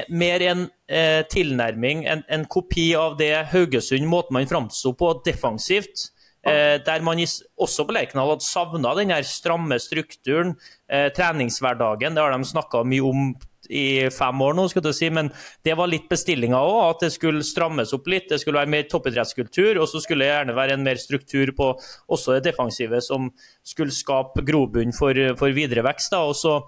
[0.08, 6.10] mer en eh, tilnærming, en, en, kopi av det Haugesund, måten man framsto på defensivt.
[6.44, 10.54] Eh, der man også på Lerkendal hadde savna den her stramme strukturen,
[10.88, 12.14] eh, treningshverdagen.
[12.14, 13.34] Det har de snakka mye om
[13.72, 15.30] i fem år nå, skal du si, men
[15.64, 16.80] det var litt bestillinga òg.
[16.90, 18.28] At det skulle strammes opp litt.
[18.28, 21.70] Det skulle være mer toppidrettskultur, og så skulle det gjerne være en mer struktur på
[22.12, 23.30] også det defensive, som
[23.64, 26.12] skulle skape grobunn for, for videre vekst.
[26.12, 26.24] Da.
[26.28, 26.58] Og så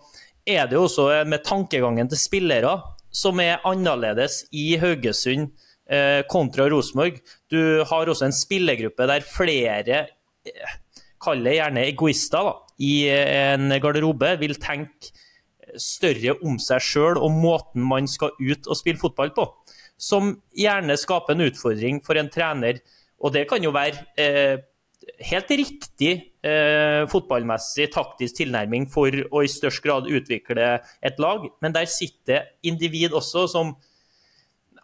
[0.46, 2.78] er det jo også med tankegangen til spillere
[3.16, 5.48] som er annerledes i Haugesund
[5.88, 7.22] eh, kontra Rosenborg.
[7.50, 10.02] Du har også en spillergruppe der flere
[10.46, 10.74] eh,
[11.26, 12.50] Kall det gjerne egoister da,
[12.84, 15.08] i en garderobe vil tenke
[15.80, 19.46] større om seg sjøl og måten man skal ut og spille fotball på.
[19.96, 22.82] Som gjerne skaper en utfordring for en trener.
[23.24, 24.60] Og det kan jo være eh,
[25.30, 26.12] helt riktig
[26.44, 32.50] eh, fotballmessig taktisk tilnærming for å i størst grad utvikle et lag, men der sitter
[32.66, 33.76] individ også som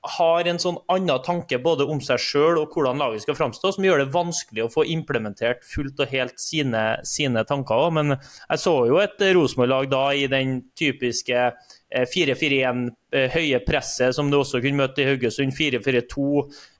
[0.03, 3.85] har en sånn annen tanke både om seg sjøl og hvordan laget skal framstå, som
[3.87, 7.87] gjør det vanskelig å få implementert fullt og helt sine, sine tanker.
[7.95, 11.53] Men jeg så jo et Rosenborg-lag da i den typiske
[11.93, 15.55] 4-4-1, eh, eh, høye presset som du også kunne møte i Haugesund.
[15.57, 16.27] 4-4-2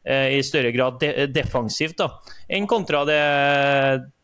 [0.05, 2.11] eh, i større grad de defensivt da,
[2.49, 3.23] enn kontra det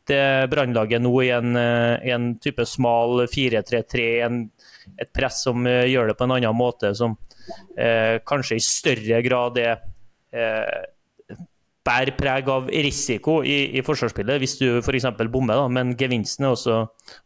[0.08, 4.04] det Brannlaget nå i en, en, type smal 4-3-3,
[5.04, 7.12] et press som gjør det på en annen måte, som
[7.76, 9.74] eh, kanskje i større grad er
[10.32, 10.88] eh,
[11.88, 15.08] bærer preg av risiko i, i forsvarsspillet, hvis du f.eks.
[15.32, 16.80] bommer, da, men gevinsten er også,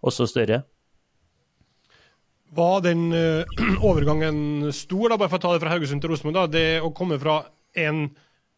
[0.07, 0.63] også større.
[2.53, 3.45] Var den uh,
[3.89, 6.53] overgangen stor, da, bare for å ta det fra Haugesund til Rosenborg?
[6.53, 7.41] Det å komme fra
[7.81, 8.05] en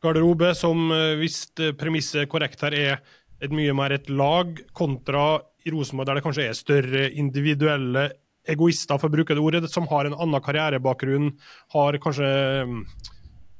[0.02, 1.44] garderobe som, uh, hvis
[1.78, 2.98] premisset er korrekt her, er
[3.44, 8.08] et mye mer et lag, kontra i Rosenborg, der det kanskje er større individuelle
[8.50, 11.30] egoister, for å bruke det ordet, som har en annen karrierebakgrunn,
[11.76, 12.28] har kanskje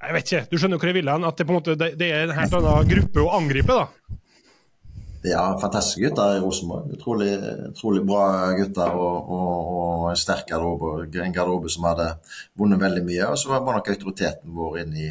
[0.04, 1.24] Jeg vet ikke, du skjønner hvor jeg vil hen?
[1.24, 4.18] At det, på en måte, det, det er en helt annen gruppe å angripe, da?
[5.24, 6.90] Ja, fantastiske gutter i Rosenborg.
[6.92, 7.30] Utrolig,
[7.70, 8.24] utrolig bra
[8.58, 11.06] gutter og, og, og en sterk garderobe.
[11.24, 12.10] En garderobe som hadde
[12.60, 13.30] vunnet veldig mye.
[13.30, 15.06] Og så var nok autoriteten vår inn i,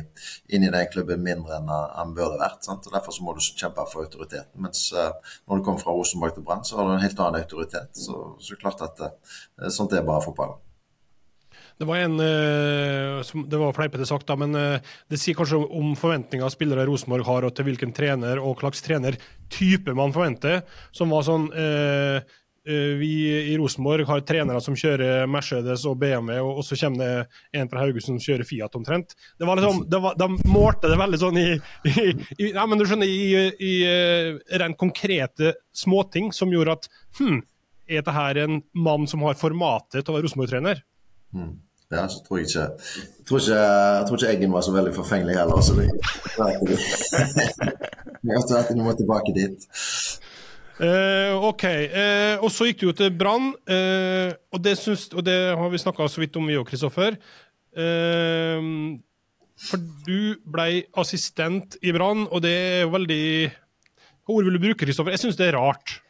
[0.53, 2.61] inn i den klubben mindre enn den burde vært.
[2.61, 2.85] Sant?
[2.85, 4.53] og Derfor må du kjempe for autoriteten.
[4.61, 5.09] Mens uh,
[5.47, 7.89] når du kommer fra Rosenborg til Brann, så har du en helt annen autoritet.
[7.97, 10.59] Så, så klart at uh, sånt er bare fotball.
[11.79, 12.19] Det var en
[13.23, 17.27] som, det var fleipete sagt, da, men uh, det sier kanskje om forventninger spillere Rosenborg
[17.27, 20.63] har, og til hvilken trener og slags trenertype man forventer.
[20.95, 22.23] Som var sånn uh,
[22.63, 23.15] Vi
[23.51, 27.81] i Rosenborg har trenere som kjører Mercedes og BMW, og, så kommer det en fra
[27.83, 29.17] Haugesund som kjører Fiat omtrent.
[29.35, 31.49] Det var liksom, det var, De målte det veldig sånn i,
[31.91, 32.05] i,
[32.37, 33.73] i ja, men du skjønner, i, i
[34.63, 37.41] rent konkrete småting som gjorde at hm,
[37.91, 40.85] er dette en mann som har formatet til å være Rosenborg-trener?
[41.33, 41.53] Mm.
[41.93, 45.61] Ja, så tror jeg ikke Jeg tror ikke, ikke Eggen var så veldig forfengelig heller.
[45.61, 45.87] Så det,
[48.23, 49.67] vet at må tilbake dit.
[50.81, 51.63] Uh, OK.
[51.93, 56.07] Uh, og så gikk du jo til Brann, uh, og, og det har vi snakka
[56.09, 57.19] så vidt om, vi og Kristoffer.
[59.63, 63.51] for du ble assistent i Brann, og det er veldig
[64.23, 65.13] Hva ord vil du bruke, Kristoffer?
[65.13, 66.02] Jeg syns det er rart.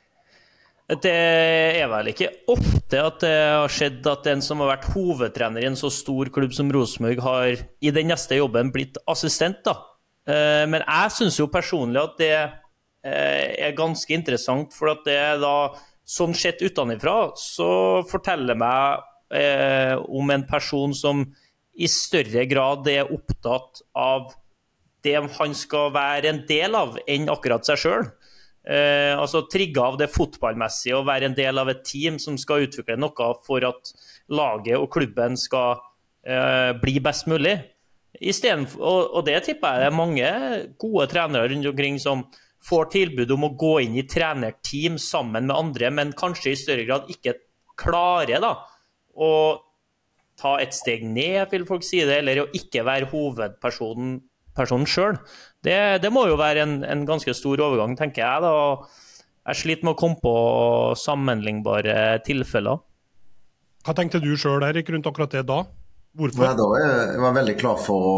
[0.83, 5.63] Det er vel ikke ofte at det har skjedd at en som har vært hovedtrener
[5.63, 9.77] i en så stor klubb som Rosenborg, har i den neste jobben blitt assistent, da.
[10.27, 15.17] Eh, men jeg syns jo personlig at det eh, er ganske interessant, for at det
[15.39, 15.71] da,
[16.03, 19.07] sånn sett utenfra, så forteller meg
[19.39, 21.23] eh, om en person som
[21.73, 24.33] i større grad er opptatt av
[25.03, 28.05] det han skal være en del av, enn akkurat seg sjøl.
[28.63, 32.63] Eh, altså trigga av det fotballmessige å være en del av et team som skal
[32.63, 33.91] utvikle noe for at
[34.31, 35.81] laget og klubben skal
[36.23, 37.57] eh, bli best mulig.
[38.13, 40.31] For, og, og, det tipper jeg det er mange
[40.79, 42.23] gode trenere rundt omkring som
[42.63, 46.85] får tilbud om å gå inn i trenerteam sammen med andre, men kanskje i større
[46.87, 47.35] grad ikke
[47.79, 48.53] klarer da,
[49.19, 49.31] å
[50.39, 54.21] ta et steg ned, vil folk si det, eller å ikke være hovedpersonen
[54.57, 55.19] personen sjøl.
[55.63, 58.43] Det, det, må jo være en, en, ganske stor overgang, tenker jeg.
[58.43, 59.13] da.
[59.51, 60.33] Jeg sliter med å komme på
[60.99, 62.81] sammenlignbare tilfeller.
[63.83, 65.63] Hva tenkte du sjøl rundt akkurat det da?
[66.13, 66.45] Hvorfor?
[66.45, 68.17] Nei, da jeg var veldig klar for å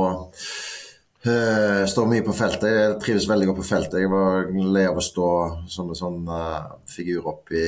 [1.25, 2.67] Uh, står mye på feltet.
[2.69, 3.97] Jeg trives veldig godt på feltet.
[4.03, 5.29] Jeg var lei av å stå
[5.73, 7.63] som en sånn uh, figur opp i,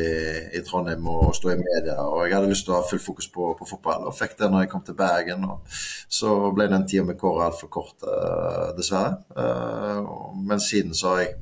[0.54, 1.96] i, Trondheim og stå i media.
[2.06, 4.52] Og jeg hadde lyst til å ha full fokus på, på fotball, og fikk det
[4.54, 5.48] når jeg kom til Bergen.
[5.50, 5.80] Og
[6.20, 9.18] så ble den tida med Kåre altfor kort, uh, dessverre.
[10.38, 11.36] men siden så har jeg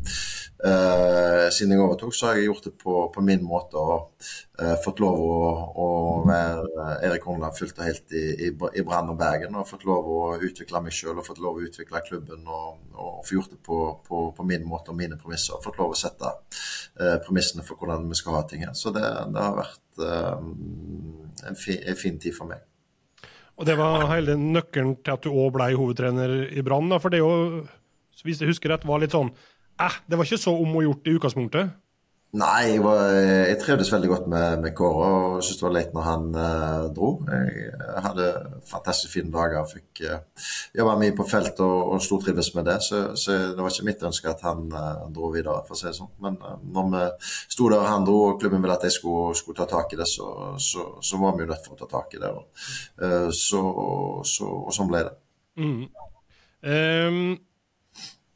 [0.55, 4.13] Uh, siden jeg overtok, så har jeg gjort det på, på min måte og
[4.61, 5.39] uh, fått lov å,
[5.83, 5.87] å
[6.23, 9.57] være Erik Horneland fullt og helt i, i, i Brann og Bergen.
[9.59, 13.17] Og fått lov å utvikle meg sjøl og fått lov å utvikle klubben og, og
[13.27, 15.57] få gjort det på, på, på, min måte og mine premisser.
[15.57, 18.71] Og fått lov å sette uh, premissene for hvordan vi skal ha ting her.
[18.79, 19.03] Så det,
[19.35, 22.63] det har vært en, fi, en, fin tid for meg.
[23.59, 26.95] Og det var hele nøkkelen til at du òg ble hovedtrener i Brann?
[26.99, 27.61] For det jo,
[28.23, 29.31] hvis jeg husker rett, var litt sånn
[29.81, 31.73] eh, det var ikke så om å gjort i utgangspunktet?
[32.35, 35.93] Nei, jeg, var, jeg, trivdes veldig godt med, med Kåre og syntes det var leit
[35.95, 37.11] når han eh, dro.
[37.31, 38.25] Jeg hadde
[38.67, 39.63] fantastisk fine dager.
[39.69, 42.75] Fikk eh, jobba mye på feltet og, og stortrives med det.
[42.83, 45.87] Så, så, det var ikke mitt ønske at han eh, dro videre, for å si
[45.87, 46.11] det sånn.
[46.25, 49.31] Men eh, når vi sto der og han dro, og klubben ville at jeg skulle,
[49.39, 51.91] skulle ta tak i det, så, så, så, var vi jo nødt for å ta
[51.95, 52.35] tak i det.
[52.35, 55.19] Og, så, og sånn ble det.
[55.55, 55.83] Mm.
[56.65, 57.27] Um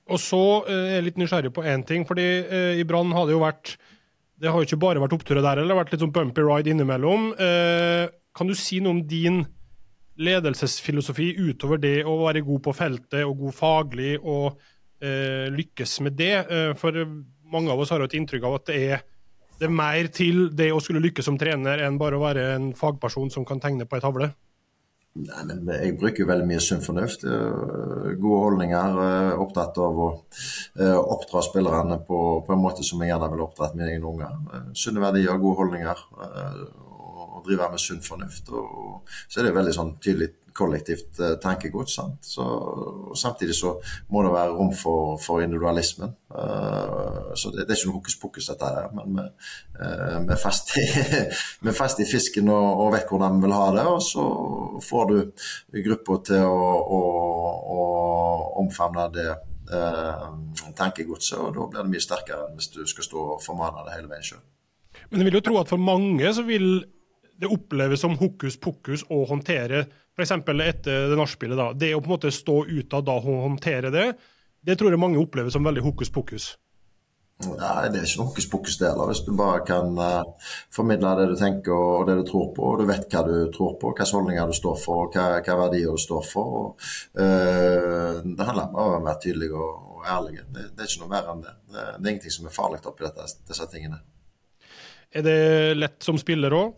[0.09, 2.05] og så eh, er jeg litt nysgjerrig på én ting.
[2.07, 3.77] fordi eh, I Brann har det jo vært
[4.39, 6.43] Det har jo ikke bare vært oppturer der, eller det har vært litt sånn bumpy
[6.47, 7.33] ride innimellom.
[7.35, 9.41] Eh, kan du si noe om din
[10.19, 14.59] ledelsesfilosofi utover det å være god på feltet og god faglig og
[14.99, 16.33] lykkes med det?
[16.75, 16.91] For
[17.51, 19.05] mange av oss har jo et inntrykk av at det er,
[19.59, 22.73] det er mer til det å skulle lykkes som trener enn bare å være en
[22.75, 24.27] fagperson som kan tegne på ei tavle.
[25.19, 27.25] Nei, men Jeg bruker jo veldig mye sunn fornuft.
[27.25, 28.99] Gode holdninger.
[29.43, 30.09] Opptatt av å
[31.15, 34.37] oppdra spillerne på, på en måte som jeg gjerne ville oppdratt mine egne unger.
[34.77, 36.05] Sunne verdier, gode holdninger.
[37.19, 38.51] Og drive med sunn fornuft.
[38.55, 41.97] Og, så er det veldig sånn tydelig kollektivt eh, tankegods.
[43.19, 43.75] Samtidig så
[44.11, 46.15] må det være rom for, for individualismen.
[46.29, 48.91] Uh, så det, det, er ikke noe hokus pokus, dette her.
[48.93, 49.23] Men vi,
[49.79, 50.41] uh, er
[51.79, 53.87] fast i, fisken og, og, vet hvordan vi vil ha det.
[53.89, 54.25] Og så
[54.85, 55.17] får du
[55.87, 56.69] gruppa til å,
[56.99, 57.01] å,
[57.79, 57.87] å
[58.61, 59.31] omfavne det
[59.73, 60.29] uh,
[60.77, 63.97] tankegodset, og da blir det mye sterkere enn hvis du skal stå og formane det
[63.97, 64.45] hele veien sjøl.
[65.09, 66.69] Men jeg vil jo tro at for mange så vil
[67.39, 69.85] det oppleves som hokus pokus å håndtere
[70.19, 70.33] f.eks.
[70.35, 71.77] etter det nachspielet.
[71.79, 74.07] Det å på en måte stå ut av da og håndtere det,
[74.59, 76.49] det tror jeg mange opplever som veldig hokus pokus.
[77.39, 79.13] Nei, det er ikke noe hokus pokus det heller.
[79.13, 82.81] Hvis du bare kan uh, formidle det du tenker og det du tror på, og
[82.81, 85.95] du vet hva du tror på, hvilke holdninger du står for, og hva, hva verdier
[85.95, 86.57] du står for.
[86.59, 90.43] Og, uh, det handler om å være tydelig og, og ærlig.
[90.49, 91.55] Det, det, er ikke noe mer enn det.
[91.69, 94.03] Det, det er ingenting som er farlig oppi dette, disse tingene.
[95.15, 95.39] Er det
[95.79, 96.75] lett som spiller òg?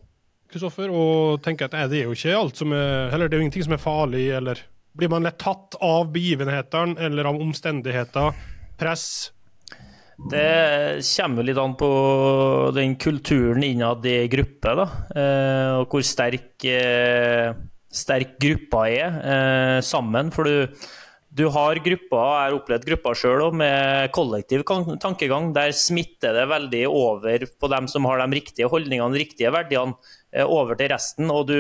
[0.52, 3.48] Kristoffer, og tenker at det er jo ikke alt som er Eller det er jo
[3.48, 4.60] ingenting som er farlig, eller
[4.98, 8.34] Blir man lett tatt av begivenhetene eller av omstendigheter,
[8.80, 9.32] press?
[10.30, 11.92] Det kommer litt an på
[12.76, 14.88] den kulturen innad i gruppe, da.
[15.16, 17.56] Eh, og hvor sterk, eh,
[17.90, 20.30] sterk gruppa er eh, sammen.
[20.36, 20.84] For du,
[21.32, 25.54] du har grupper, jeg har opplevd grupper sjøl med kollektiv tankegang.
[25.56, 29.98] Der smitter det veldig over på dem som har de riktige holdningene, de riktige verdiene.
[30.32, 31.28] Eh, over til resten.
[31.32, 31.58] Og du,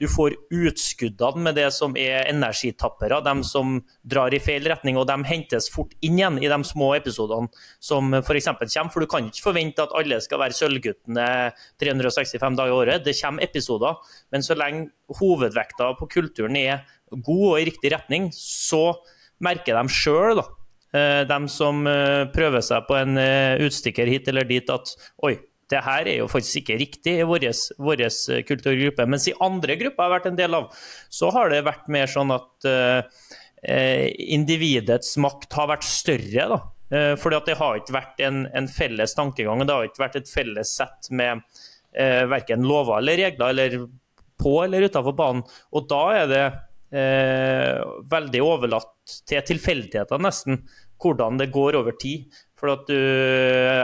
[0.00, 5.08] du får utskuddene med det som er energitappere, de som drar i feil retning, og
[5.08, 7.48] de hentes fort inn igjen i de små episodene
[7.80, 8.50] som f.eks.
[8.52, 8.92] kommer.
[8.92, 11.26] For du kan ikke forvente at alle skal være Sølvguttene
[11.80, 13.04] 365 dager i året.
[13.08, 18.28] Det kommer episoder, men så lenge hovedvekta på kulturen er god og i riktig retning,
[18.36, 19.00] så
[19.42, 20.44] merker de sjøl, da.
[21.24, 23.18] de som eh, prøver seg på en
[23.64, 24.92] utstikker hit eller dit, at
[25.24, 25.38] oi,
[25.70, 29.06] det her er jo faktisk ikke riktig i vår eh, kulturgruppe.
[29.06, 30.68] Mens i andre grupper jeg har vært en del av,
[31.12, 36.50] så har det vært mer sånn at eh, individets makt har vært større.
[36.54, 36.60] da.
[36.90, 39.62] Uh, fordi at det har ikke vært en, en, felles tankegang.
[39.62, 41.44] Det har ikke vært et felles sett med
[41.94, 43.86] eh, verken lover eller regler, eller
[44.40, 45.44] på eller utenfor banen.
[45.76, 46.44] Og da er det
[46.96, 47.78] eh,
[48.10, 50.62] veldig overlatt til tilfeldigheter, nesten,
[51.00, 52.30] hvordan det går over tid.
[52.60, 52.96] For at du,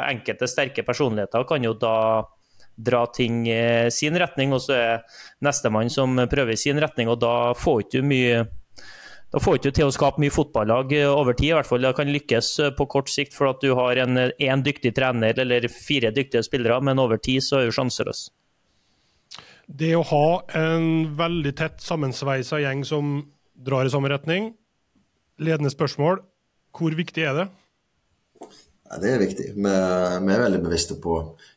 [0.05, 1.96] enkelte sterke personligheter kan jo da
[2.76, 7.22] dra ting i sin retning, og så er nestemann som prøver i sin retning, og
[7.22, 8.46] da får ikke du mye
[9.35, 11.48] da får ikke til å skape mye fotballag over tid.
[11.50, 14.94] i hvert fall Det kan lykkes på kort sikt for at du har en dyktig
[14.94, 18.31] trener eller fire dyktige spillere, men over tid så er du sjanseløs.
[19.66, 23.18] Det å ha en veldig tett sammensveisa gjeng som
[23.66, 24.52] drar i samme retning,
[25.42, 26.22] ledende spørsmål,
[26.77, 27.47] hvor viktig er det?
[28.87, 29.49] Ja, det er viktig.
[29.57, 31.17] Vi, vi, er veldig bevisste på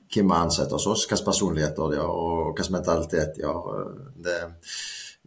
[0.09, 3.91] hvem vi ansetter hos oss, hvilke personligheter de har og hvilken mentalitet de har.
[4.17, 4.49] Det er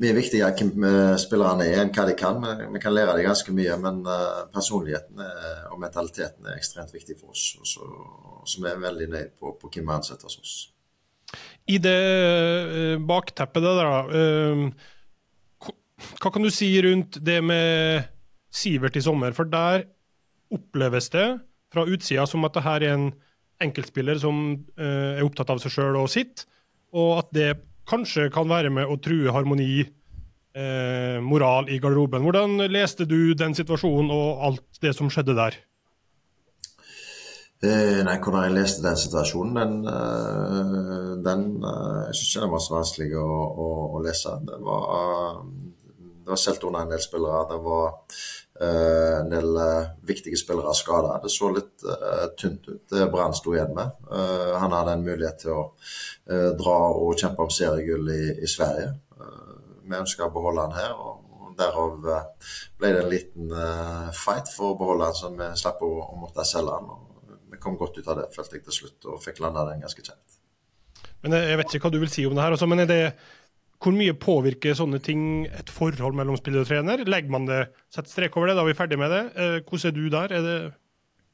[0.03, 2.43] mye viktigere hvem eh, spillerne er enn hva de kan.
[2.43, 5.23] Vi, kan lære dem ganske mye, men eh, personligheten
[5.71, 7.47] og mentaliteten er ekstremt viktig for oss.
[7.61, 7.91] Og så,
[8.49, 10.57] så vi er veldig nøye på, på hvem vi ansetter hos oss.
[11.71, 13.93] I det eh, bakteppet der, da.
[16.19, 18.09] Hva kan du si rundt det med
[18.53, 19.33] Sivert i sommer?
[19.37, 19.87] For der
[20.53, 21.27] oppleves det
[21.73, 23.11] fra utsida som at det her er en
[23.63, 24.39] enkeltspiller som
[24.77, 26.47] uh, er opptatt av seg sjøl og sitt,
[26.93, 27.51] og at det
[27.89, 29.83] kanskje kan være med å true harmoni,
[30.59, 32.25] uh, moral i garderoben.
[32.27, 35.59] Hvordan leste du den situasjonen og alt det som skjedde der?
[37.63, 39.75] Uh, nei, Hvordan jeg leste den situasjonen, den,
[41.23, 44.35] den Jeg syns ikke var så vanskelig å, å, å lese.
[44.49, 45.45] Det var,
[45.95, 47.45] det var selv under en del spillere.
[47.53, 47.95] Det var
[48.63, 51.17] en del eh, viktige spillere skada.
[51.23, 53.95] Det så litt uh, tynt ut, det Brann sto igjen med.
[54.11, 58.51] Uh, han hadde en mulighet til å uh, dra og kjempe om seriegull i, i
[58.51, 58.93] Sverige.
[59.83, 63.51] vi ønska å beholde han her, og derav ble det en liten
[64.17, 66.89] fight for å beholde han, så vi slapp å, å måtte selge han.
[66.95, 69.83] Og vi kom godt ut av det, følte jeg til slutt, og fikk landa den
[69.85, 70.39] ganske kjent.
[71.23, 73.03] Men Jeg vet ikke hva du vil si om det her, også, men er det
[73.83, 77.03] hvor mye påvirker sånne ting et forhold mellom spiller og trener?
[77.09, 79.25] Legger man det, setter strek over det, da er vi ferdig med det.
[79.35, 80.37] Eh, hvordan er du der?
[80.39, 80.61] Er det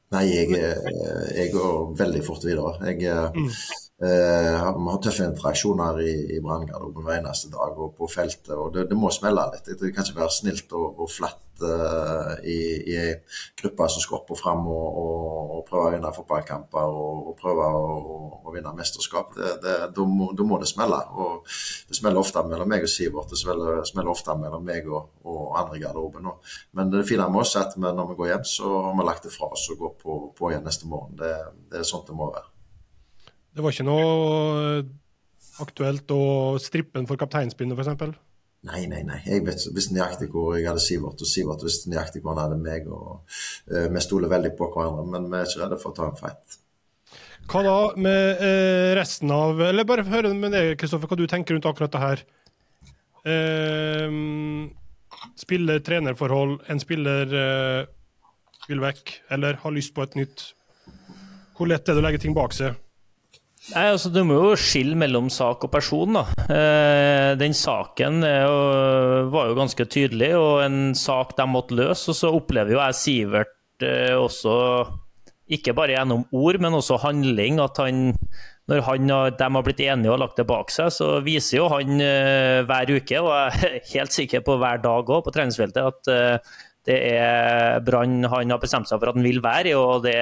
[0.09, 2.71] Nei, jeg, jeg, går veldig fort videre.
[2.89, 3.03] Jeg,
[3.35, 3.51] mm.
[3.99, 8.53] Eh, vi har tøffe interaksjoner i, i branngarderoben hver eneste dag og på feltet.
[8.55, 9.65] og Det, det må smelle litt.
[9.67, 12.59] Det kan ikke være snilt og, og flatt uh, i,
[12.95, 13.09] ei
[13.59, 17.35] gruppe som skal opp og fram og, og, og prøve å vinne fotballkamper og, og
[17.41, 19.35] prøve å, vinne mesterskap.
[19.35, 21.01] Da må, må, det smelle.
[21.19, 21.43] og
[21.89, 23.33] Det smeller ofte mellom meg og Sivert.
[23.33, 25.09] Det smeller, smeller ofte mellom meg og,
[25.59, 26.29] andre i garderoben.
[26.71, 29.27] Men det fine med oss er at når vi går hjem, så har vi lagt
[29.27, 31.19] det fra oss og går på, på igjen neste morgen.
[31.19, 31.33] Det,
[31.67, 32.47] det er sånt det må være.
[33.55, 34.09] Det var ikke noe
[34.79, 34.89] eh,
[35.63, 36.23] aktuelt å
[36.61, 38.17] strippe den for kapteinspinnet, f.eks.?
[38.69, 39.19] Nei, nei, nei.
[39.23, 42.57] Jeg vet, visste nøyaktig hvor jeg hadde Sivert, og Sivert visste nøyaktig hvor han hadde
[42.59, 42.89] meg.
[42.91, 43.21] og
[43.71, 46.19] uh, Vi stoler veldig på hverandre, men vi er ikke redde for å ta en
[46.19, 46.57] fight.
[47.49, 51.55] Hva da med uh, resten av Eller bare høre med deg, Kristoffer, hva du tenker
[51.55, 52.25] rundt akkurat det her.
[53.23, 54.67] Uh,
[55.39, 57.33] Spiller-trenerforhold, en spiller
[58.69, 60.43] vil vekk, eller har lyst på et nytt.
[61.57, 62.77] Hvor lett er det å legge ting bak seg?
[63.69, 66.17] Nei, altså Du må jo skille mellom sak og person.
[66.17, 66.25] da.
[66.49, 68.55] Eh, den saken jo,
[69.33, 72.09] var jo ganske tydelig, og en sak de måtte løse.
[72.09, 74.55] Og så opplever jo jeg Sivert eh, også,
[75.49, 78.13] ikke bare gjennom ord, men også handling, at han
[78.69, 81.69] når han og de har blitt enige og lagt det bak seg, så viser jo
[81.73, 85.89] han eh, hver uke, og jeg er helt sikker på hver dag òg på treningsfeltet,
[85.89, 89.77] at uh, det er Brann han har bestemt seg for at han vil være i.
[89.77, 90.17] og det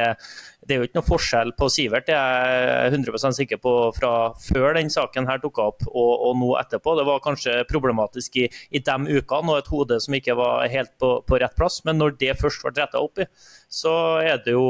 [0.68, 4.12] det er jo ikke noe forskjell på Sivert, det er jeg 100% sikker på fra
[4.42, 6.96] før den saken her dukka opp og, og, nå etterpå.
[7.00, 10.92] Det var kanskje problematisk i, i de ukene og et hode som ikke var helt
[11.00, 11.80] på, på rett plass.
[11.88, 13.30] Men når det først ble retta opp i,
[13.72, 14.66] så er det jo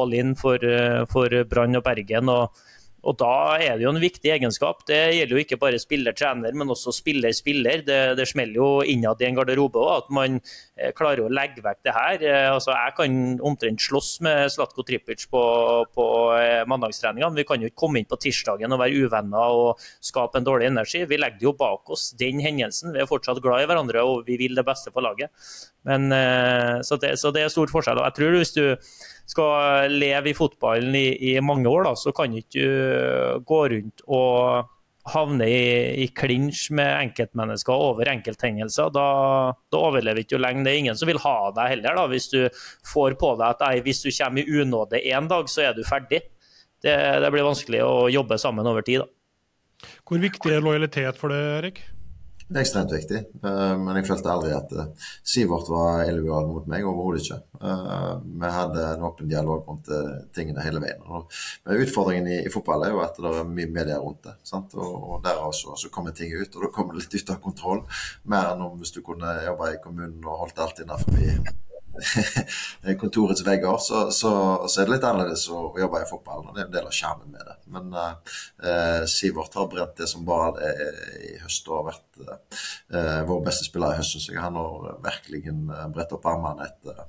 [0.00, 0.62] all in for,
[1.12, 2.32] for Brann og Bergen.
[2.32, 2.64] og
[3.06, 4.80] og Da er det jo en viktig egenskap.
[4.88, 7.84] Det gjelder jo ikke bare spiller-trener, men også spiller-spiller.
[7.86, 11.62] Det, det smeller jo innad i en garderobe òg, at man eh, klarer å legge
[11.62, 12.24] vekk det her.
[12.26, 15.42] Eh, altså, jeg kan omtrent slåss med Slatko Tripic på,
[15.94, 17.38] på eh, mandagstreningene.
[17.38, 20.72] Vi kan jo ikke komme inn på tirsdagen og være uvenner og skape en dårlig
[20.72, 21.04] energi.
[21.06, 22.94] Vi legger jo bak oss den hendelsen.
[22.96, 25.30] Vi er fortsatt glad i hverandre og vi vil det beste for laget.
[25.86, 26.10] Men,
[26.82, 28.00] så, det, så det er stor forskjell.
[28.00, 28.64] Og jeg tror hvis du
[29.26, 34.04] skal leve i fotballen i, i mange år, da, så kan ikke du gå rundt
[34.06, 34.72] og
[35.06, 35.66] havne i,
[36.02, 38.90] i klinsj med enkeltmennesker over enkelthendelser.
[38.94, 39.06] Da,
[39.72, 40.64] da overlever ikke du lenge.
[40.66, 42.40] Det er ingen som vil ha deg heller, da, hvis du
[42.86, 46.24] får på deg at hvis du kommer i unåde én dag, så er du ferdig.
[46.84, 49.04] Det, det, blir vanskelig å jobbe sammen over tid.
[49.04, 49.90] Da.
[50.06, 51.80] Hvor viktig er lojalitet for deg, Erik?
[52.46, 56.68] Det er ekstremt viktig, eh, men jeg følte aldri at eh, Sivert var illojal mot
[56.70, 56.86] meg.
[56.86, 57.38] Overhodet ikke.
[57.58, 59.90] Eh, vi hadde en åpen dialog rundt
[60.36, 61.02] tingene hele veien.
[61.66, 64.36] Men utfordringen i, fotball er jo at det er mye media rundt det.
[64.46, 64.78] Sant?
[64.78, 67.82] Og, derav så, så, kommer ting ut, og da kommer det litt ut av kontroll.
[68.30, 71.18] Mer enn om hvis du kunne jobbe i kommunen og holdt alt innenfor
[73.00, 74.32] kontorets vegger, så, så,
[74.68, 76.44] så, er det litt annerledes å, jobbe i fotball.
[76.46, 77.56] og Det er en del av skjermen med det.
[77.76, 80.72] Men uh, Sivert har brent det som bare det
[81.30, 84.18] i høst og har vært uh, vår beste spiller i høst.
[84.22, 85.42] Så han har virkelig
[85.94, 87.02] bredt opp armene etter,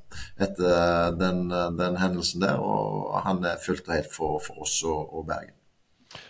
[0.48, 1.46] etter den,
[1.78, 2.62] den, hendelsen der.
[2.62, 5.57] Og han er fullt og helt for, for oss og, og Bergen.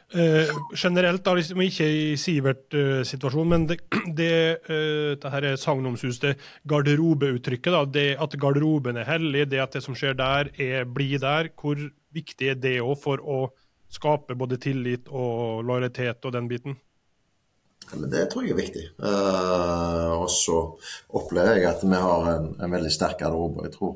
[0.07, 3.77] Uh, generelt, da, liksom ikke i Sivert-situasjonen, uh, men det,
[4.19, 4.35] det,
[4.69, 7.73] uh, det her er sagnomsus, det garderobeuttrykket.
[7.73, 11.51] da, det At garderoben er hellig, det at det som skjer der, er, blir der.
[11.59, 11.75] Hvor
[12.15, 13.41] viktig er det òg for å
[13.91, 16.79] skape både tillit og lojalitet og den biten?
[17.87, 18.83] Det tror jeg er viktig.
[18.99, 20.57] Uh, og så
[21.15, 23.63] opplever jeg at vi har en, en veldig sterk garderobe.
[23.67, 23.93] Jeg tror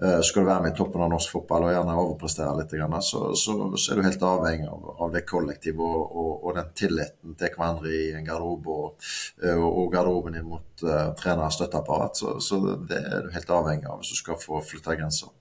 [0.00, 2.72] uh, Skal du være med i toppen av norsk fotball og gjerne overprestere litt,
[3.04, 6.72] så, så, så er du helt avhengig av, av det kollektivet og, og, og, den
[6.78, 9.06] tilliten til hverandre i en garderobe og,
[9.44, 12.24] uh, og garderoben inn mot uh, trener- og støtteapparat.
[12.24, 15.34] Så, så, det er du helt avhengig av hvis du skal få flytta grenser.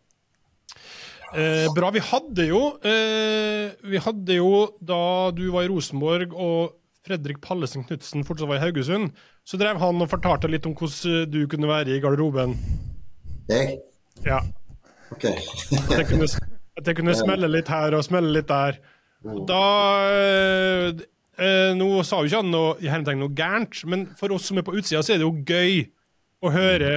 [1.34, 1.88] Eh, bra.
[1.89, 8.24] Vi hadde jo Vi hadde jo da du var i Rosenborg og Fredrik Pallesen Knutsen
[8.24, 9.12] fortsatt var i Haugesund,
[9.44, 12.56] så drev han og fortalte litt om hvordan du kunne være i garderoben.
[13.52, 13.82] Jeg?
[14.24, 14.39] Ja.
[15.12, 15.26] Ok.
[15.28, 16.28] at, jeg kunne,
[16.80, 18.80] at jeg kunne smelle litt her og smelle litt der.
[19.28, 19.66] Og da
[20.12, 21.04] eh,
[21.39, 24.76] eh, Nå sa jo ikke han noe, noe gærent, men for oss som er på
[24.80, 25.84] utsida, så er det jo gøy
[26.44, 26.94] å høre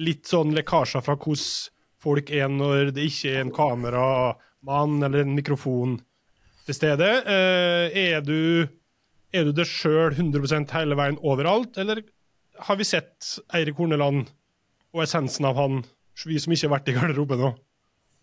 [0.00, 1.70] litt sånn lekkasjer fra hvordan
[2.04, 5.98] folk er når det ikke er en kameramann eller en mikrofon
[6.64, 7.10] til stede.
[7.28, 8.64] Eh, er du
[9.34, 12.04] er du det sjøl 100% hele veien overalt, eller
[12.68, 14.28] har vi sett Eirik Horneland
[14.94, 15.80] og essensen av han,
[16.24, 17.50] vi som ikke har vært i garderoben nå?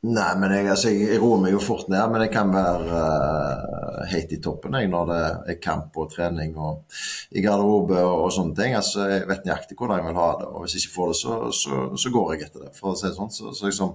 [0.02, 2.02] Nei, men jeg, altså, jeg, roer meg jo fort ned.
[2.10, 5.18] Men jeg kan være uh, helt i toppen jeg, når det
[5.54, 6.95] er kamp og trening og
[7.38, 8.74] i garderobe og, og, sånne ting.
[8.80, 11.18] Altså, Jeg vet nøyaktig hvordan jeg vil ha det, og hvis jeg ikke får det,
[11.20, 12.72] så, så, så går jeg etter det.
[12.80, 13.30] for å si det sånn.
[13.36, 13.91] Så, så liksom,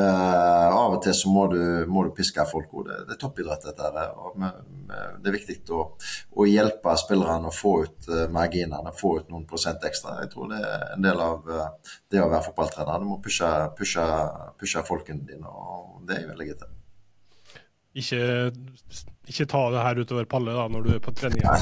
[0.00, 1.62] uh, Av og til så må du,
[1.94, 2.74] må du piske folk.
[2.74, 4.18] Og det, er toppidrett, dette her.
[4.18, 4.58] og med,
[4.90, 5.86] med, Det er viktig å,
[6.42, 10.18] å hjelpe spillerne å få ut uh, marginene, få ut noen prosent ekstra.
[10.24, 11.46] Jeg tror det er en del av
[12.10, 12.98] det å være fotballtrener.
[12.98, 14.10] Du må pushe, pushe,
[14.58, 16.72] pushe folkene dine dine, og det er jeg veldig til.
[17.96, 18.20] Ikke,
[19.24, 21.42] ikke, ta det her utover Palle da, når du er på trening.
[21.46, 21.56] Han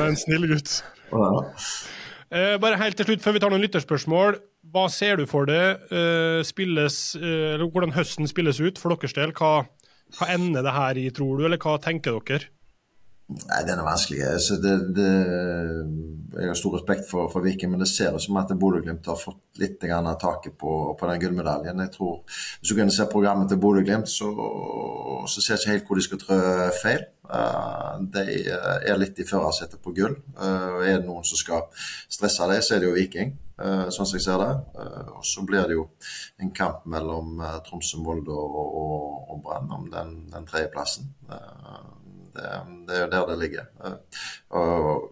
[0.00, 0.72] er en snill gutt.
[2.30, 4.38] Eh, bare helt til slutt, før vi tar noen lytterspørsmål.
[4.70, 9.30] Hva ser du for deg eh, spilles, eh, hvordan høsten spilles ut for deres del?
[9.34, 9.52] Hva,
[10.18, 12.50] hva ender det her i, tror du, eller hva tenker dere?
[13.30, 14.24] Nei, Den er vanskelig.
[14.62, 15.10] Det, det,
[16.34, 19.18] jeg har stor respekt for, for Viking, men det ser ut som at Bodø-Glimt har
[19.18, 21.82] fått litt taket på, på, den gullmedaljen.
[21.84, 24.30] Jeg tror, Hvis du kunne se programmet til Bodø-Glimt, så,
[25.26, 26.40] så, ser jeg ikke helt hvor de skal trø
[26.82, 27.06] feil.
[27.30, 30.16] Uh, de er litt i førersetet på gull.
[30.34, 31.68] Uh, er det noen som skal
[32.10, 33.38] stresse det, så er det jo Viking.
[33.60, 34.52] Sånn som jeg ser det.
[35.12, 35.82] og Så blir det jo
[36.40, 41.10] en kamp mellom Tromsø, Molde og, og, og Brann om den, den tredjeplassen.
[42.40, 43.64] Uh, det, det, er der det ligger.
[44.50, 45.10] Og,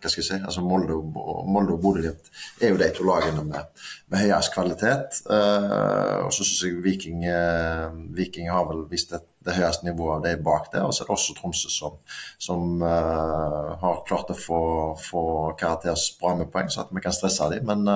[0.00, 3.82] hva skal jeg si, altså Molde Molde og Bodø-Glimt er jo de to lagene med,
[4.10, 5.20] med høyest kvalitet.
[5.30, 10.16] Uh, og så syns jeg Viking, uh, Viking, har vel vist det, det høyeste nivået
[10.16, 10.88] av de bak der.
[10.88, 12.00] Og så er det også Tromsø som,
[12.40, 14.62] som uh, har klart å få,
[15.04, 15.24] få
[15.60, 17.70] karakters bra med poeng, så at vi kan stresse dem.
[17.70, 17.86] Men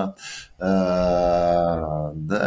[2.31, 2.41] det,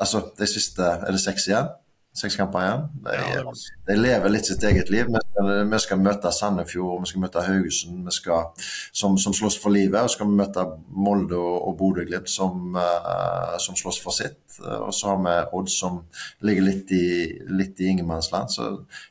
[0.00, 1.70] altså, de siste er det seks igjen
[2.14, 2.84] seks kamper igjen.
[3.02, 3.54] De,
[3.88, 5.08] de, lever litt sitt eget liv.
[5.10, 8.52] Vi skal, vi skal møte Sandefjord, vi skal møte Haugesund, skal,
[8.94, 9.98] som, som slåss for livet.
[9.98, 14.38] Og så skal vi møte Molde og, og Bodø-Glimt, som, uh, som, slåss for sitt.
[14.62, 15.98] Og så har vi Odd, som
[16.46, 17.08] ligger litt i,
[17.50, 18.54] litt i ingenmannsland.
[18.54, 18.68] Så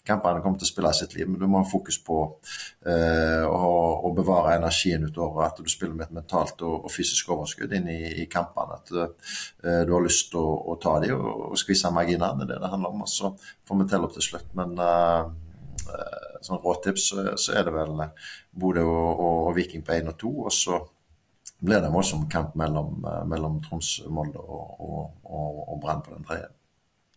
[0.07, 1.27] kampene kommer til å spille sitt liv.
[1.27, 5.97] Men du må ha fokus på uh, å, å, bevare energien utover at du spiller
[5.97, 8.79] med et mentalt og, og fysisk overskudd inn i, i kampene.
[8.79, 12.47] At uh, du har lyst til å, å, ta dem og, og skvise marginene.
[12.47, 13.33] Det det det handler om om, og så
[13.67, 14.49] får vi telle opp til slutt.
[14.57, 15.29] Men uh,
[16.43, 17.95] sånn råtips så, så, er det vel
[18.51, 20.33] Bodø og, og, og Viking på 1 og 2.
[20.47, 20.81] Og så
[21.63, 24.75] blir det en voldsom kamp mellom, mellom Tromsø, Molde og,
[25.23, 26.51] og, og Brann på den tredje.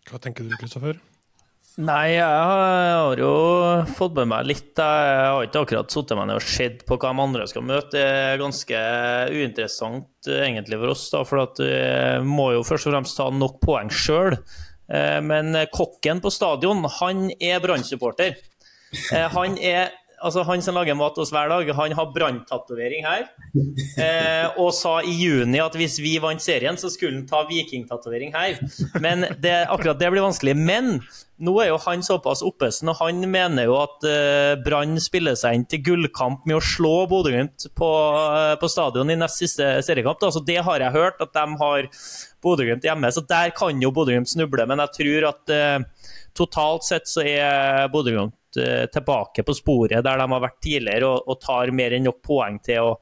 [0.06, 0.98] Hva tenker du, Kristoffer?
[1.76, 3.32] Nei, jeg har jo
[3.98, 4.70] fått med meg litt.
[4.80, 7.90] Jeg har ikke akkurat satt meg ned og sett på hva de andre skal møte.
[7.92, 8.84] Det er ganske
[9.34, 13.60] uinteressant egentlig for oss, da, for at vi må jo først og fremst ta nok
[13.60, 14.38] poeng sjøl.
[14.92, 18.36] Eh, men kokken på stadion, han er Brann-supporter.
[19.12, 23.28] Eh, han er altså Han som lager mat hos hver dag, han har Brann-tatovering her.
[24.00, 28.34] Eh, og sa i juni at hvis vi vant serien, så skulle han ta Viking-tatovering
[28.36, 28.60] her.
[29.02, 30.56] Men det, akkurat det blir vanskelig.
[30.56, 30.98] Men
[31.36, 35.58] nå er jo han såpass oppesen, og han mener jo at eh, Brann spiller seg
[35.58, 37.90] inn til gullkamp med å slå Bodø-Glimt på,
[38.30, 40.20] eh, på, stadion i nest siste seriekamp.
[40.22, 40.32] Da.
[40.32, 41.90] Så det har jeg hørt, at de har
[42.44, 43.12] Bodø-Glimt hjemme.
[43.12, 44.64] Så der kan jo Bodø-Glimt snuble.
[44.68, 48.36] Men jeg tror at eh, totalt sett så er Bodø-Glimt
[48.92, 52.60] tilbake på sporet der de har vært tidligere, og, og tar mer enn nok poeng
[52.64, 52.94] til å,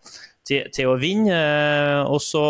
[0.46, 1.34] til, til å vinne.
[1.34, 2.44] Eh, og så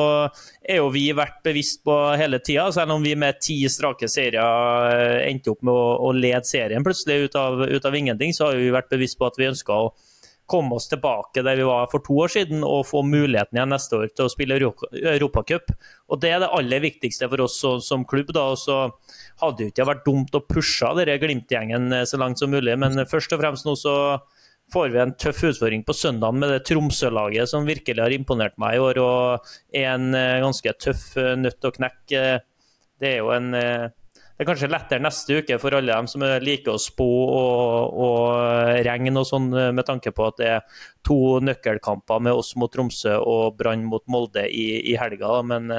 [0.60, 4.90] er jo vi vært bevisst på hele tida, selv om vi med ti strake serier
[4.90, 8.50] eh, endte opp med å, å lede serien plutselig ut av, ut av, ingenting, så
[8.50, 9.92] har vi vært bevisst på at vi ønska å
[10.50, 13.98] komme oss tilbake der vi var for to år siden, og få muligheten igjen neste
[13.98, 15.72] år til å spille Europacup.
[16.12, 18.32] Og Det er det aller viktigste for oss som klubb.
[18.32, 18.78] da, og så
[19.40, 23.32] hadde det ikke vært dumt å pushe Glimt-gjengen eh, så langt som mulig, men først
[23.32, 24.20] og fremst nå så
[24.72, 28.76] får vi en tøff utfordring på søndag med det Tromsø-laget som virkelig har imponert meg
[28.76, 32.24] i år, og er en eh, ganske tøff eh, nøtt å knekke.
[33.00, 33.52] Det er jo en
[34.34, 38.80] det er kanskje lettere neste uke for alle dem som liker å spå og, og
[38.86, 43.14] regn og sånn, med tanke på at det er to nøkkelkamper med oss mot Tromsø
[43.22, 45.38] og Brann mot Molde i, i helga.
[45.46, 45.70] Men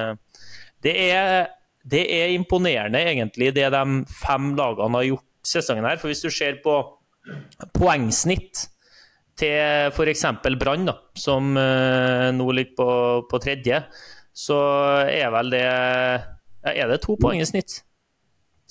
[0.86, 1.50] det er
[1.86, 6.00] det er imponerende, egentlig, det de fem lagene har gjort sesongen her.
[6.02, 6.80] For hvis du ser på
[7.78, 8.66] poengsnitt
[9.38, 10.26] til f.eks.
[10.58, 10.90] Brann,
[11.20, 12.90] som nå ligger på,
[13.30, 13.84] på, tredje,
[14.34, 14.60] så
[15.06, 15.66] er vel det
[16.66, 17.84] Er det to poeng i snitt?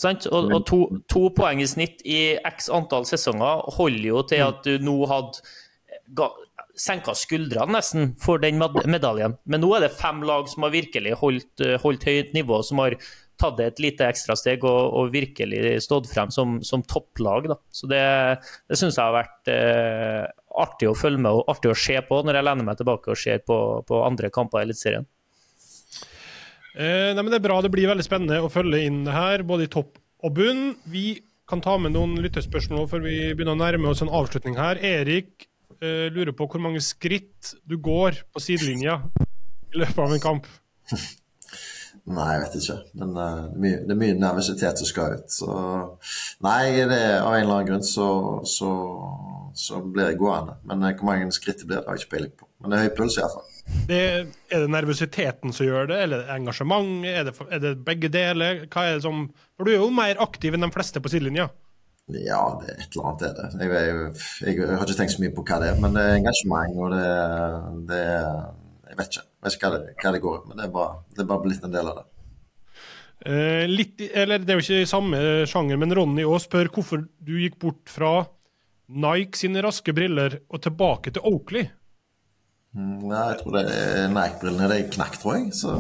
[0.01, 0.27] Sant?
[0.27, 0.81] Og, og to,
[1.11, 6.31] to, poeng i snitt i x antall sesonger holder jo til at du nå hadde
[6.75, 9.37] senka skuldrene nesten for den medaljen.
[9.47, 12.83] Men nå er det fem lag som har virkelig holdt, eh, holdt høyt nivå, som
[12.83, 12.99] har
[13.41, 17.49] tatt det et lite ekstrasteg og, og virkelig stått frem som, som topplag.
[17.51, 17.59] Da.
[17.75, 18.03] Så det,
[18.71, 20.23] det syns jeg har vært eh,
[20.65, 23.19] artig å følge med og artig å se på når jeg lener meg tilbake og
[23.19, 25.09] ser på, på andre kamper i Eliteserien.
[26.75, 27.61] Eh, nei, men Det er bra.
[27.63, 30.77] Det blir veldig spennende å følge inn her, både i topp og bunn.
[30.91, 34.81] Vi kan ta med noen lyttespørsmål før vi begynner å nærme oss en avslutning her.
[34.83, 35.47] Erik
[35.81, 39.03] eh, lurer på hvor mange skritt du går på sidelinja
[39.75, 40.49] i løpet av en kamp.
[42.05, 42.79] Nei, jeg vet ikke.
[43.01, 45.31] Men uh, det, er mye, det, mye, nervøsitet som skal ut.
[45.33, 45.55] Så
[46.45, 48.09] nei, det, av en eller annen grunn så,
[48.49, 48.73] så,
[49.57, 50.59] så blir jeg gående.
[50.69, 52.51] Men uh, hvor mange skritt det blir, det har jeg ikke peiling på.
[52.61, 53.54] Men det er høy puls iallfall.
[53.89, 54.01] Det,
[54.53, 57.05] er det nervøsiteten som gjør det, eller er engasjement?
[57.09, 58.65] Er det, er det begge deler?
[58.69, 61.49] Hva er det som For du er jo mer aktiv enn de fleste på sidelinja.
[62.13, 63.47] Ja, det et eller annet er det.
[63.63, 64.01] Jeg, jeg,
[64.45, 66.81] jeg, jeg, har ikke tenkt så mye på hva det er, men det er engasjement,
[66.85, 67.07] og det,
[67.89, 69.25] det Jeg vet ikke.
[69.25, 71.31] Jeg vet ikke hva det, hva det går i, men det er, bare, det er
[71.31, 72.05] bare blitt en del av det.
[73.25, 77.07] Eh, litt, eller Det er jo ikke i samme sjanger, men Ronny òg spør hvorfor
[77.09, 78.13] du gikk bort fra
[78.93, 81.71] Nike sine raske briller og tilbake til Oakley.
[82.75, 85.53] Mm, nei, jeg tror det er Nike-brillene de knakk, tror jeg.
[85.55, 85.71] Så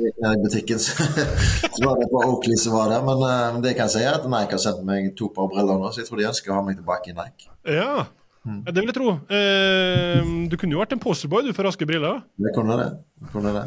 [0.00, 1.04] I butikken så,
[1.76, 3.04] så var det på Oakley som var der.
[3.04, 5.90] Men uh, det kan jeg si at Nike har sendt meg to par briller nå,
[5.92, 7.52] så jeg tror de ønsker å ha meg tilbake i Nike.
[7.68, 8.08] Ja,
[8.40, 8.62] Mm.
[8.64, 9.10] Det vil jeg tro.
[9.28, 12.22] Uh, du kunne jo vært en posterboy du for raske briller.
[12.40, 12.86] Jeg kunne det.
[13.20, 13.66] Jeg kunne det.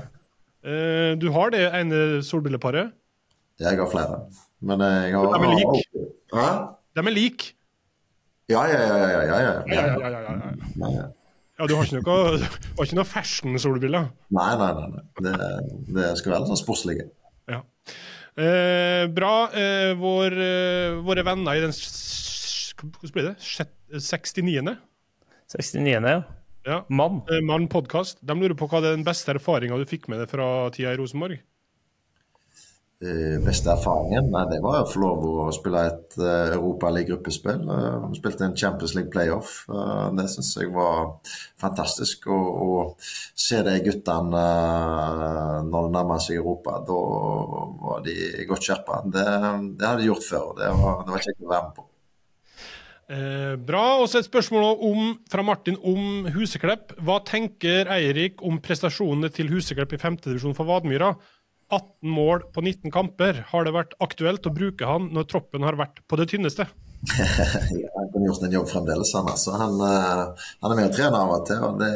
[0.66, 2.90] Uh, du har det ene solbrilleparet?
[3.62, 4.24] Jeg har flere.
[4.66, 6.08] Men jeg har De er like?
[6.34, 6.48] Hæ?
[6.98, 7.54] De er like?
[8.50, 8.98] Ja, ja, ja.
[8.98, 9.54] ja, ja, ja.
[9.70, 10.96] ja, ja, ja, ja.
[10.98, 11.12] ja
[11.62, 14.08] du har ikke noe, har ikke noe fashion-solbriller?
[14.34, 14.88] Nei, nei, nei.
[14.95, 15.04] nei.
[15.26, 15.34] Det,
[15.93, 17.06] det, skal være sånn sportslige.
[17.51, 17.60] Ja.
[18.34, 19.34] Eh, bra.
[19.54, 21.76] Eh, vår, eh, våre venner i den
[22.84, 23.36] Hvordan blir det?
[24.01, 24.74] 69.
[25.54, 25.86] 69.
[26.10, 26.24] ja.
[26.66, 26.80] ja.
[26.89, 27.22] Mann.
[27.30, 28.18] Eh, Mann podkast.
[28.26, 30.99] De lurer på hva er den beste erfaringa du fikk med deg fra tida i
[30.99, 31.38] Rosenborg?
[33.04, 34.30] Uh, beste erfaringen?
[34.32, 37.66] Nei, det var å få lov å spille et uh, Europaliga-gruppespill.
[37.68, 39.66] Uh, spilte en Champions League playoff.
[39.68, 41.18] Uh, det syns jeg var
[41.60, 42.30] fantastisk.
[42.32, 44.43] Å se de guttene
[45.68, 46.99] når det nærmer seg Europa, da
[47.84, 48.16] var de
[48.47, 49.01] godt skjerpa.
[49.06, 49.26] Det,
[49.78, 50.54] det, hadde de gjort før.
[50.62, 51.89] Det var, det var kjekt å være med på.
[53.12, 53.84] Eh, bra.
[54.01, 56.95] Og så et spørsmål om, fra Martin om Huseklepp.
[57.04, 61.14] Hva tenker Eirik om prestasjonene til Huseklepp i femtedivisjon for Vadmyra?
[61.74, 63.43] 18 mål på 19 kamper.
[63.49, 66.67] Har det vært aktuelt å bruke han når troppen har vært på det tynneste?
[67.82, 69.30] ja, han kunne gjort en jobb fremdeles, han.
[69.34, 69.55] Altså.
[69.59, 71.65] Han, uh, han er med og trener av og til.
[71.67, 71.89] og det,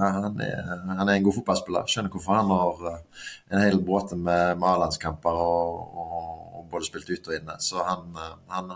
[0.00, 1.90] han, er, han, er, en god fotballspiller.
[1.90, 6.14] Skjønner hvorfor han har uh, en hel båte med, med A-landskamper og, og,
[6.62, 7.58] og, både spilt ute og inne.
[7.64, 8.72] Så han, uh, han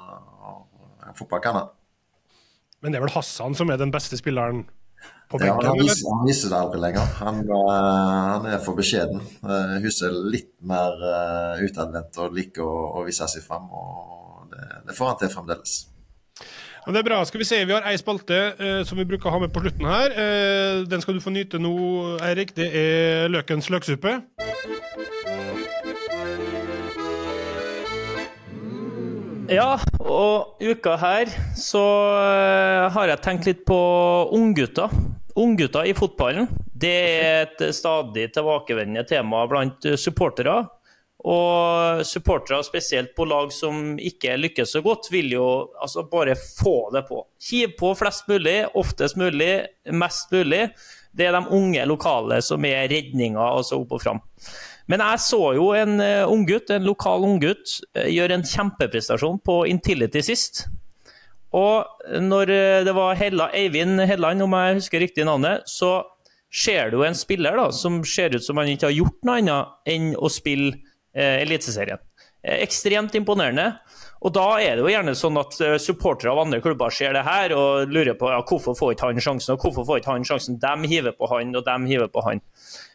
[1.16, 1.72] fotball kan han.
[2.82, 4.66] Men det er vel Hassan som er den beste spilleren?
[5.40, 7.14] Ja, han, viser, han viser det aldri lenger.
[7.22, 7.70] Han, uh,
[8.34, 9.22] han er for beskjeden.
[9.40, 13.70] Uh, Huset er litt mer uh, utadvendt og liker å, å, vise seg fram.
[13.72, 15.78] Og det, det, får han til fremdeles.
[16.84, 17.22] Men det er bra.
[17.24, 19.64] Skal Vi se, vi har ei spalte uh, som vi bruker å ha med på
[19.64, 20.18] slutten her.
[20.18, 21.74] Uh, den skal du få nyte nå,
[22.28, 22.52] Eirik.
[22.58, 24.18] Det er Løkens løksuppe.
[29.50, 33.78] Ja, og uka her så uh, har jeg tenkt litt på
[34.36, 34.92] unggutter.
[35.38, 36.46] Unggutter i fotballen.
[36.72, 40.60] Det er et stadig tilbakevendende tema blant supportere.
[41.22, 45.46] Og supportere, spesielt på lag som ikke lykkes så godt, vil jo
[45.80, 47.20] altså bare få det på.
[47.50, 49.52] Hiv på flest mulig, oftest mulig,
[49.94, 50.64] mest mulig.
[51.14, 54.22] Det er de unge lokale som er redninga, altså opp og fram.
[54.92, 59.62] Men jeg så jo en uh, unggutt, en lokal unggutt, uh, gjøre en kjempeprestasjon på
[59.70, 60.66] Intility sist.
[61.56, 61.88] Og
[62.20, 66.02] når uh, det var Hella, Eivind Helland, om jeg husker riktig navnet, så
[66.52, 69.88] ser du en spiller da, som ser ut som han ikke har gjort noe annet
[69.88, 70.74] enn å spille
[71.16, 71.96] eh, Eliteserien.
[72.44, 73.70] ekstremt imponerende.
[74.20, 77.54] Og da er det jo gjerne sånn at supportere av andre klubber ser det her
[77.56, 80.60] og lurer på ja, hvorfor får ikke han sjansen, og hvorfor får ikke han sjansen.
[80.60, 82.44] De hiver på han, og de hiver på han.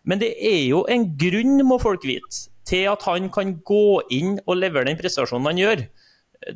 [0.04, 4.38] Men det er jo en grunn, må folk vite, til at han kan gå inn
[4.46, 5.84] og levere den prestasjonen han gjør.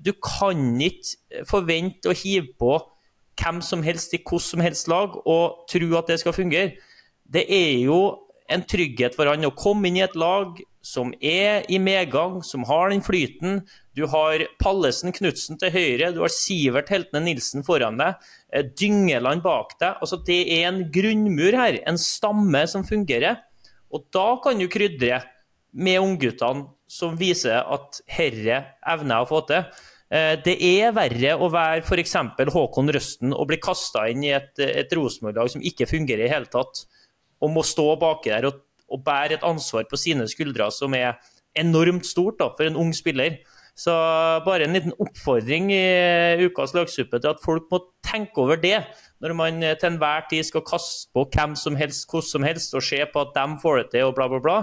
[0.04, 2.76] Du kan ikke forvente å hive på
[3.42, 6.76] hvem som helst i hvilket som helst lag og tro at det skal fungere.
[7.26, 8.02] Det er jo
[8.52, 12.66] en trygghet for han å komme inn i et lag som er i medgang, som
[12.66, 13.62] har den flyten.
[13.98, 18.18] Du har Pallesen Knutsen til høyre, du har Sivert Heltene Nilsen foran deg.
[18.50, 20.02] Eh, Dyngeland bak deg.
[20.02, 23.44] Altså, det er en grunnmur her, en stamme som fungerer.
[23.94, 25.22] Og da kan du krydre
[25.72, 29.68] med ungguttene som viser at herre evner å få til.
[30.12, 32.18] Eh, det er verre å være f.eks.
[32.52, 36.52] Håkon Røsten og bli kasta inn i et, et Rosenborg-lag som ikke fungerer i hele
[36.52, 36.84] tatt,
[37.42, 38.60] og må stå baki der og,
[38.92, 41.18] og bære et ansvar på sine skuldre som er
[41.58, 43.40] enormt stort da, for en ung spiller.
[43.76, 43.94] Så
[44.46, 48.82] bare en liten oppfordring i ukas lagsuppe til at folk må tenke over det
[49.24, 52.84] når man til enhver tid skal kaste på hvem som helst, hvordan som helst, og
[52.84, 54.58] se på at de får det til og bla, bla, bla.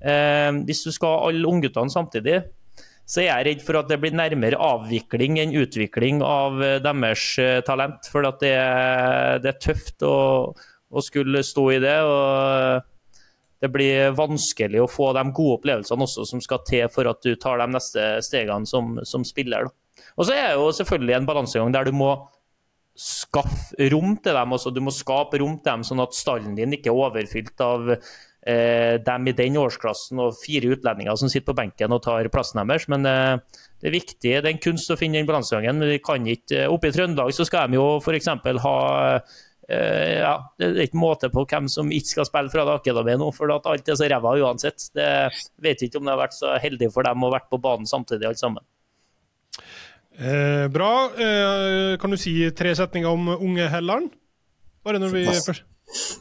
[0.00, 2.44] Eh, hvis du skal ha alle ungguttene samtidig,
[3.06, 7.26] så er jeg redd for at det blir nærmere avvikling enn utvikling av eh, deres
[7.42, 8.08] eh, talent.
[8.10, 8.52] For det
[9.42, 10.16] det, er tøft å,
[10.54, 11.98] å, skulle stå i det.
[12.02, 12.95] og
[13.62, 17.34] det blir vanskelig å få de gode opplevelsene også som skal til for at du
[17.40, 19.70] tar de neste stegene som, som spiller.
[20.16, 22.12] Og så er det jo selvfølgelig en balansegang der du må
[22.96, 24.54] skaffe rom til dem.
[24.56, 27.90] Altså, du må skape rom til dem, sånn at stallen din ikke er overfylt av
[27.92, 32.62] eh, dem i den årsklassen og fire utlendinger som sitter på benken og tar plassen
[32.62, 32.88] deres.
[32.92, 33.34] Men eh,
[33.82, 35.82] det er viktig, det er en kunst å finne den balansegangen.
[35.82, 38.32] Men vi kan ikke, eh, oppe i Trøndelag så skal de jo f.eks.
[38.64, 38.76] ha
[39.66, 43.32] ja, Det er ikke måte på hvem som ikke skal spille fra det akademiet nå,
[43.34, 44.88] for at alt er så ræva uansett.
[44.94, 45.08] Det
[45.62, 48.28] vet ikke om det har vært så heldig for dem å vært på banen samtidig,
[48.28, 48.62] alle sammen.
[50.18, 51.10] Eh, bra.
[51.18, 54.14] Eh, kan du si tre setninger om unge Helland?
[54.86, 55.66] Bare når vi først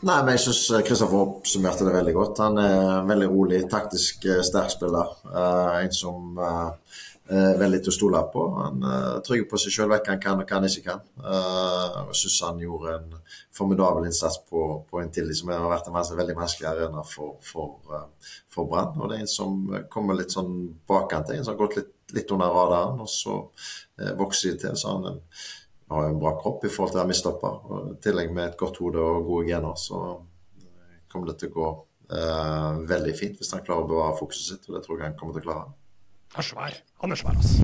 [0.05, 2.41] Nei, men Jeg syns Kristoffer oppsummerte det veldig godt.
[2.43, 5.15] Han er en veldig rolig, taktisk eh, sterk spiller.
[5.25, 8.43] Uh, en som uh, er veldig til å stole på.
[8.59, 11.01] Han er uh, trygg på seg sjøl, hva han kan og hva han ikke kan.
[11.17, 13.17] Uh, jeg syns han gjorde en
[13.55, 17.82] formidabel innsats på, på en tidlig som har vært en veldig vanskelig arena for, for,
[18.53, 18.93] for Brann.
[18.99, 19.59] Og det er en som
[19.89, 20.53] kommer litt sånn
[20.86, 23.41] bakkant, en som har gått litt, litt under radaren, og så
[24.19, 24.78] vokser de til.
[24.78, 25.21] så han en
[25.88, 27.57] har en bra kropp i forhold til å midtstopper.
[27.91, 31.57] I tillegg med et godt hode og gode gener, så eh, kommer det til å
[31.57, 31.71] gå
[32.17, 34.69] eh, veldig fint hvis han klarer å bevare fokuset sitt.
[34.69, 35.84] Og det tror jeg han kommer til å klare.
[36.36, 36.75] Er svær.
[37.03, 37.63] Han er svær, altså.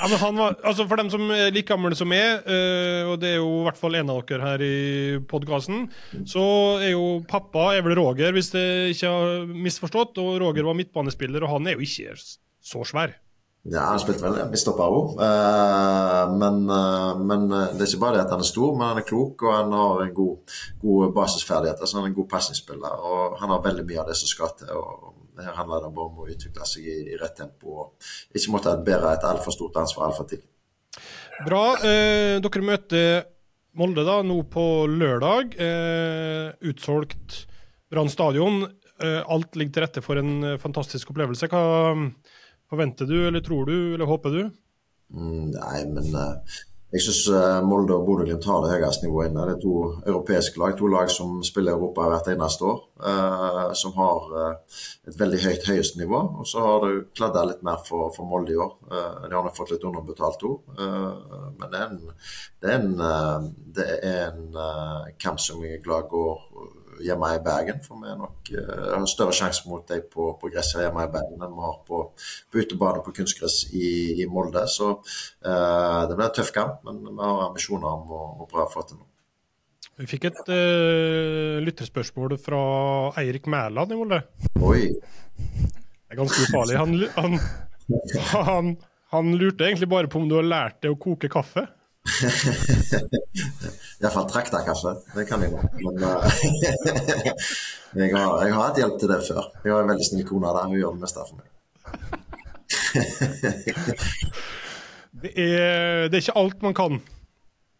[0.00, 3.20] Ja, men han var, altså for dem som er like gamle som meg, uh, og
[3.22, 4.76] det er jo i hvert fall en av dere her i
[5.30, 5.86] podkasten,
[6.28, 6.44] så
[6.80, 10.18] er jo pappa er vel Roger, hvis jeg ikke har misforstått.
[10.22, 13.14] Og Roger var midtbanespiller, og han er jo ikke så svær.
[13.68, 15.18] Ja, han har spilt vel midtstopper òg.
[15.20, 18.88] Uh, men, uh, men, eh, det er ikke bare det at han er stor, men
[18.88, 21.82] han er klok og han har en god, god basisferdighet.
[21.82, 24.54] Altså han er en god pasningsspiller og han har veldig mye av det som skal
[24.56, 24.72] til.
[24.72, 28.54] og Her handler det bare om å utvikle seg i, i rett tempo og ikke
[28.54, 30.48] måtte bære et altfor stort ansvar altfor tidlig.
[31.46, 31.64] Bra.
[31.86, 33.22] Eh, dere møter
[33.78, 35.52] Molde da, nå på lørdag.
[36.66, 37.44] utsolgt
[37.86, 38.64] Brann stadion.
[39.00, 41.46] alt ligger til rette for en fantastisk opplevelse.
[41.46, 41.94] Hva
[42.70, 44.42] Forventer du, eller tror du, eller håper du?
[45.10, 46.58] Mm, nei, men uh,
[46.90, 49.44] jeg syns uh, Molde og Bodø-Glimt har det høyeste nivået inne.
[49.46, 49.74] Det er to
[50.10, 52.80] europeiske lag, to lag som spiller Europa hvert eneste år.
[53.00, 54.26] Uh, som har
[55.08, 56.20] et veldig høyt høyeste nivå.
[56.42, 58.74] Og så har det kladda litt mer for, for, Molde i år.
[58.90, 60.74] de har nok fått litt underbetalt òg.
[61.60, 62.02] men det er en,
[62.62, 62.92] det er en,
[63.78, 66.42] det er en kamp som jeg er glad går
[67.04, 67.80] hjemme i Bergen.
[67.84, 71.44] For vi nok uh, har større sjanse mot dem på, på gresset hjemme i Bergen
[71.46, 72.02] enn vi har på,
[72.50, 73.90] på utebane på kunstgress i,
[74.22, 74.66] i Molde.
[74.70, 78.68] Så uh, det blir en tøff kamp, men vi har ambisjoner om å, å prøve
[78.68, 79.08] å få til noe.
[80.00, 82.60] Vi fikk et uh, lytterspørsmål fra
[83.20, 84.22] Eirik Mæland i Molde.
[84.64, 84.86] Oi.
[84.90, 86.78] Det er ganske ufarlig.
[86.80, 87.36] Han, han,
[88.48, 88.72] han,
[89.12, 91.66] han lurte egentlig bare på om du har lært deg å koke kaffe.
[94.00, 94.92] Iallfall trakta, kanskje.
[95.14, 95.58] Det kan jeg nå.
[95.84, 96.10] Men uh,
[98.00, 99.42] jeg, har, jeg, har, hatt hjelp til det før.
[99.64, 100.66] Jeg har en veldig snill kone der.
[100.70, 101.46] Hun gjør det meste for meg.
[105.22, 106.92] det, er, det er ikke alt man kan.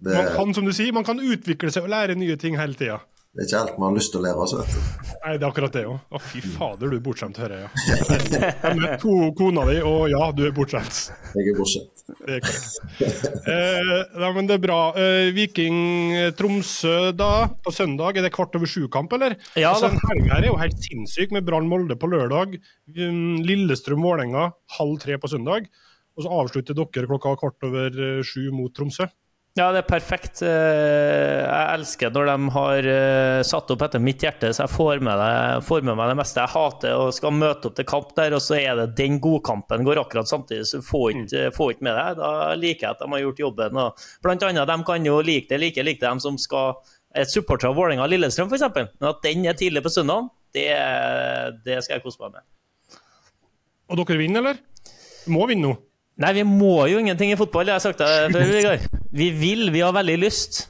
[0.00, 0.12] Det...
[0.16, 2.98] Man kan, som du sier, man kan utvikle seg og lære nye ting hele tida.
[3.30, 4.78] Det er ikke alt man har lyst til å lære oss, vet du.
[5.22, 5.98] Nei, det er akkurat det òg.
[6.10, 7.68] Å, fy fader, du er bortskjemt, hører jeg.
[7.86, 8.48] Ja.
[8.64, 10.98] Jeg møtte to kona di, og ja, du er bortskjemt.
[11.38, 12.02] Jeg er bortskjemt.
[12.26, 12.80] Det er korrekt.
[13.54, 14.80] Eh, nei, men det er bra.
[14.98, 17.30] Eh, Viking-Tromsø da,
[17.62, 18.18] på søndag.
[18.18, 19.38] Er det kvart over sju-kamp, eller?
[19.54, 22.58] Ja, altså, Helga her er jo helt sinnssyk, med Brann Molde på lørdag.
[22.98, 24.48] Um, Lillestrøm-Vålerenga
[24.80, 25.70] halv tre på søndag.
[26.18, 29.06] Og så avslutter dere klokka kvart over eh, sju mot Tromsø.
[29.58, 30.44] Ja, det er perfekt.
[30.46, 35.02] Eh, jeg elsker når de har eh, satt opp etter mitt hjerte, så jeg får
[35.02, 36.44] med, det, får med meg det meste.
[36.44, 39.82] Jeg hater å skal møte opp til kamp der, og så er det den godkampen
[39.88, 41.56] går akkurat samtidig, så får ikke, mm.
[41.58, 42.06] får ikke med det.
[42.22, 42.30] Da
[42.62, 43.82] liker jeg at de har gjort jobben.
[43.82, 46.78] Og blant annet, de kan jo like det like like dem som skal
[47.18, 48.70] et supporter av Vålerenga og Lillestrøm, f.eks.
[49.02, 50.70] Men at den er tidlig på søndag, det,
[51.66, 53.00] det skal jeg kose meg med.
[53.90, 54.66] Og dere vinner, eller?
[55.34, 55.78] Må vinne nå.
[56.20, 59.00] Nei, vi må jo ingenting i fotball, jeg har sagt det før, Vigard.
[59.16, 60.66] Vi vil, vi har veldig lyst.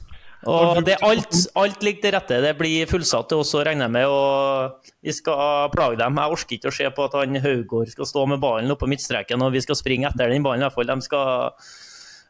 [0.49, 2.37] Og det alt, alt ligger til rette.
[2.41, 4.07] Det blir fullsatt oss, regner jeg med.
[4.09, 6.17] Og vi skal plage dem.
[6.17, 9.43] Jeg orker ikke å se på at han Haugård skal stå med ballen oppå midtstreken,
[9.45, 10.63] og vi skal springe etter den ballen.
[10.63, 10.89] i hvert fall.
[10.89, 11.67] De skal,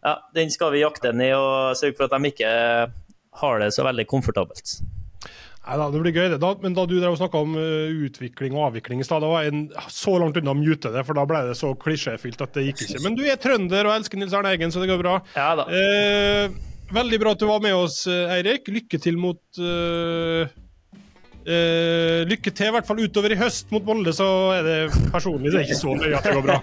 [0.03, 2.51] ja, den skal vi jakte ned og sørge for at de ikke
[3.41, 4.81] har det så veldig komfortabelt.
[5.71, 6.37] Nei da, det blir gøy, det.
[6.43, 9.69] Da, men da du snakka om uh, utvikling og avvikling i stad, da var jeg
[9.87, 12.81] så langt unna å mute det, for da ble det så klisjéfylt at det gikk
[12.83, 12.99] ikke.
[13.05, 15.13] Men du er trønder og elsker Nils Arne Eggen, så det går bra.
[15.37, 15.69] Ja da.
[15.71, 16.57] Uh,
[16.91, 18.67] veldig bra at du var med oss, eh, Eirik.
[18.67, 24.11] Lykke til mot uh, uh, lykke til, i hvert fall utover i høst mot Molde,
[24.17, 24.79] så er det
[25.13, 26.59] personlig det er ikke så nøye at det går bra.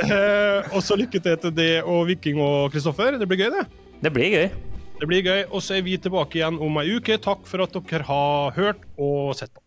[0.00, 3.20] Uh, og så lykke til til det og Viking og Kristoffer.
[3.20, 3.66] Det blir gøy, det.
[4.00, 4.48] Det blir gøy.
[4.96, 5.44] Det blir gøy.
[5.50, 7.18] Og så er vi tilbake igjen om ei uke.
[7.20, 9.65] Takk for at dere har hørt og sett på.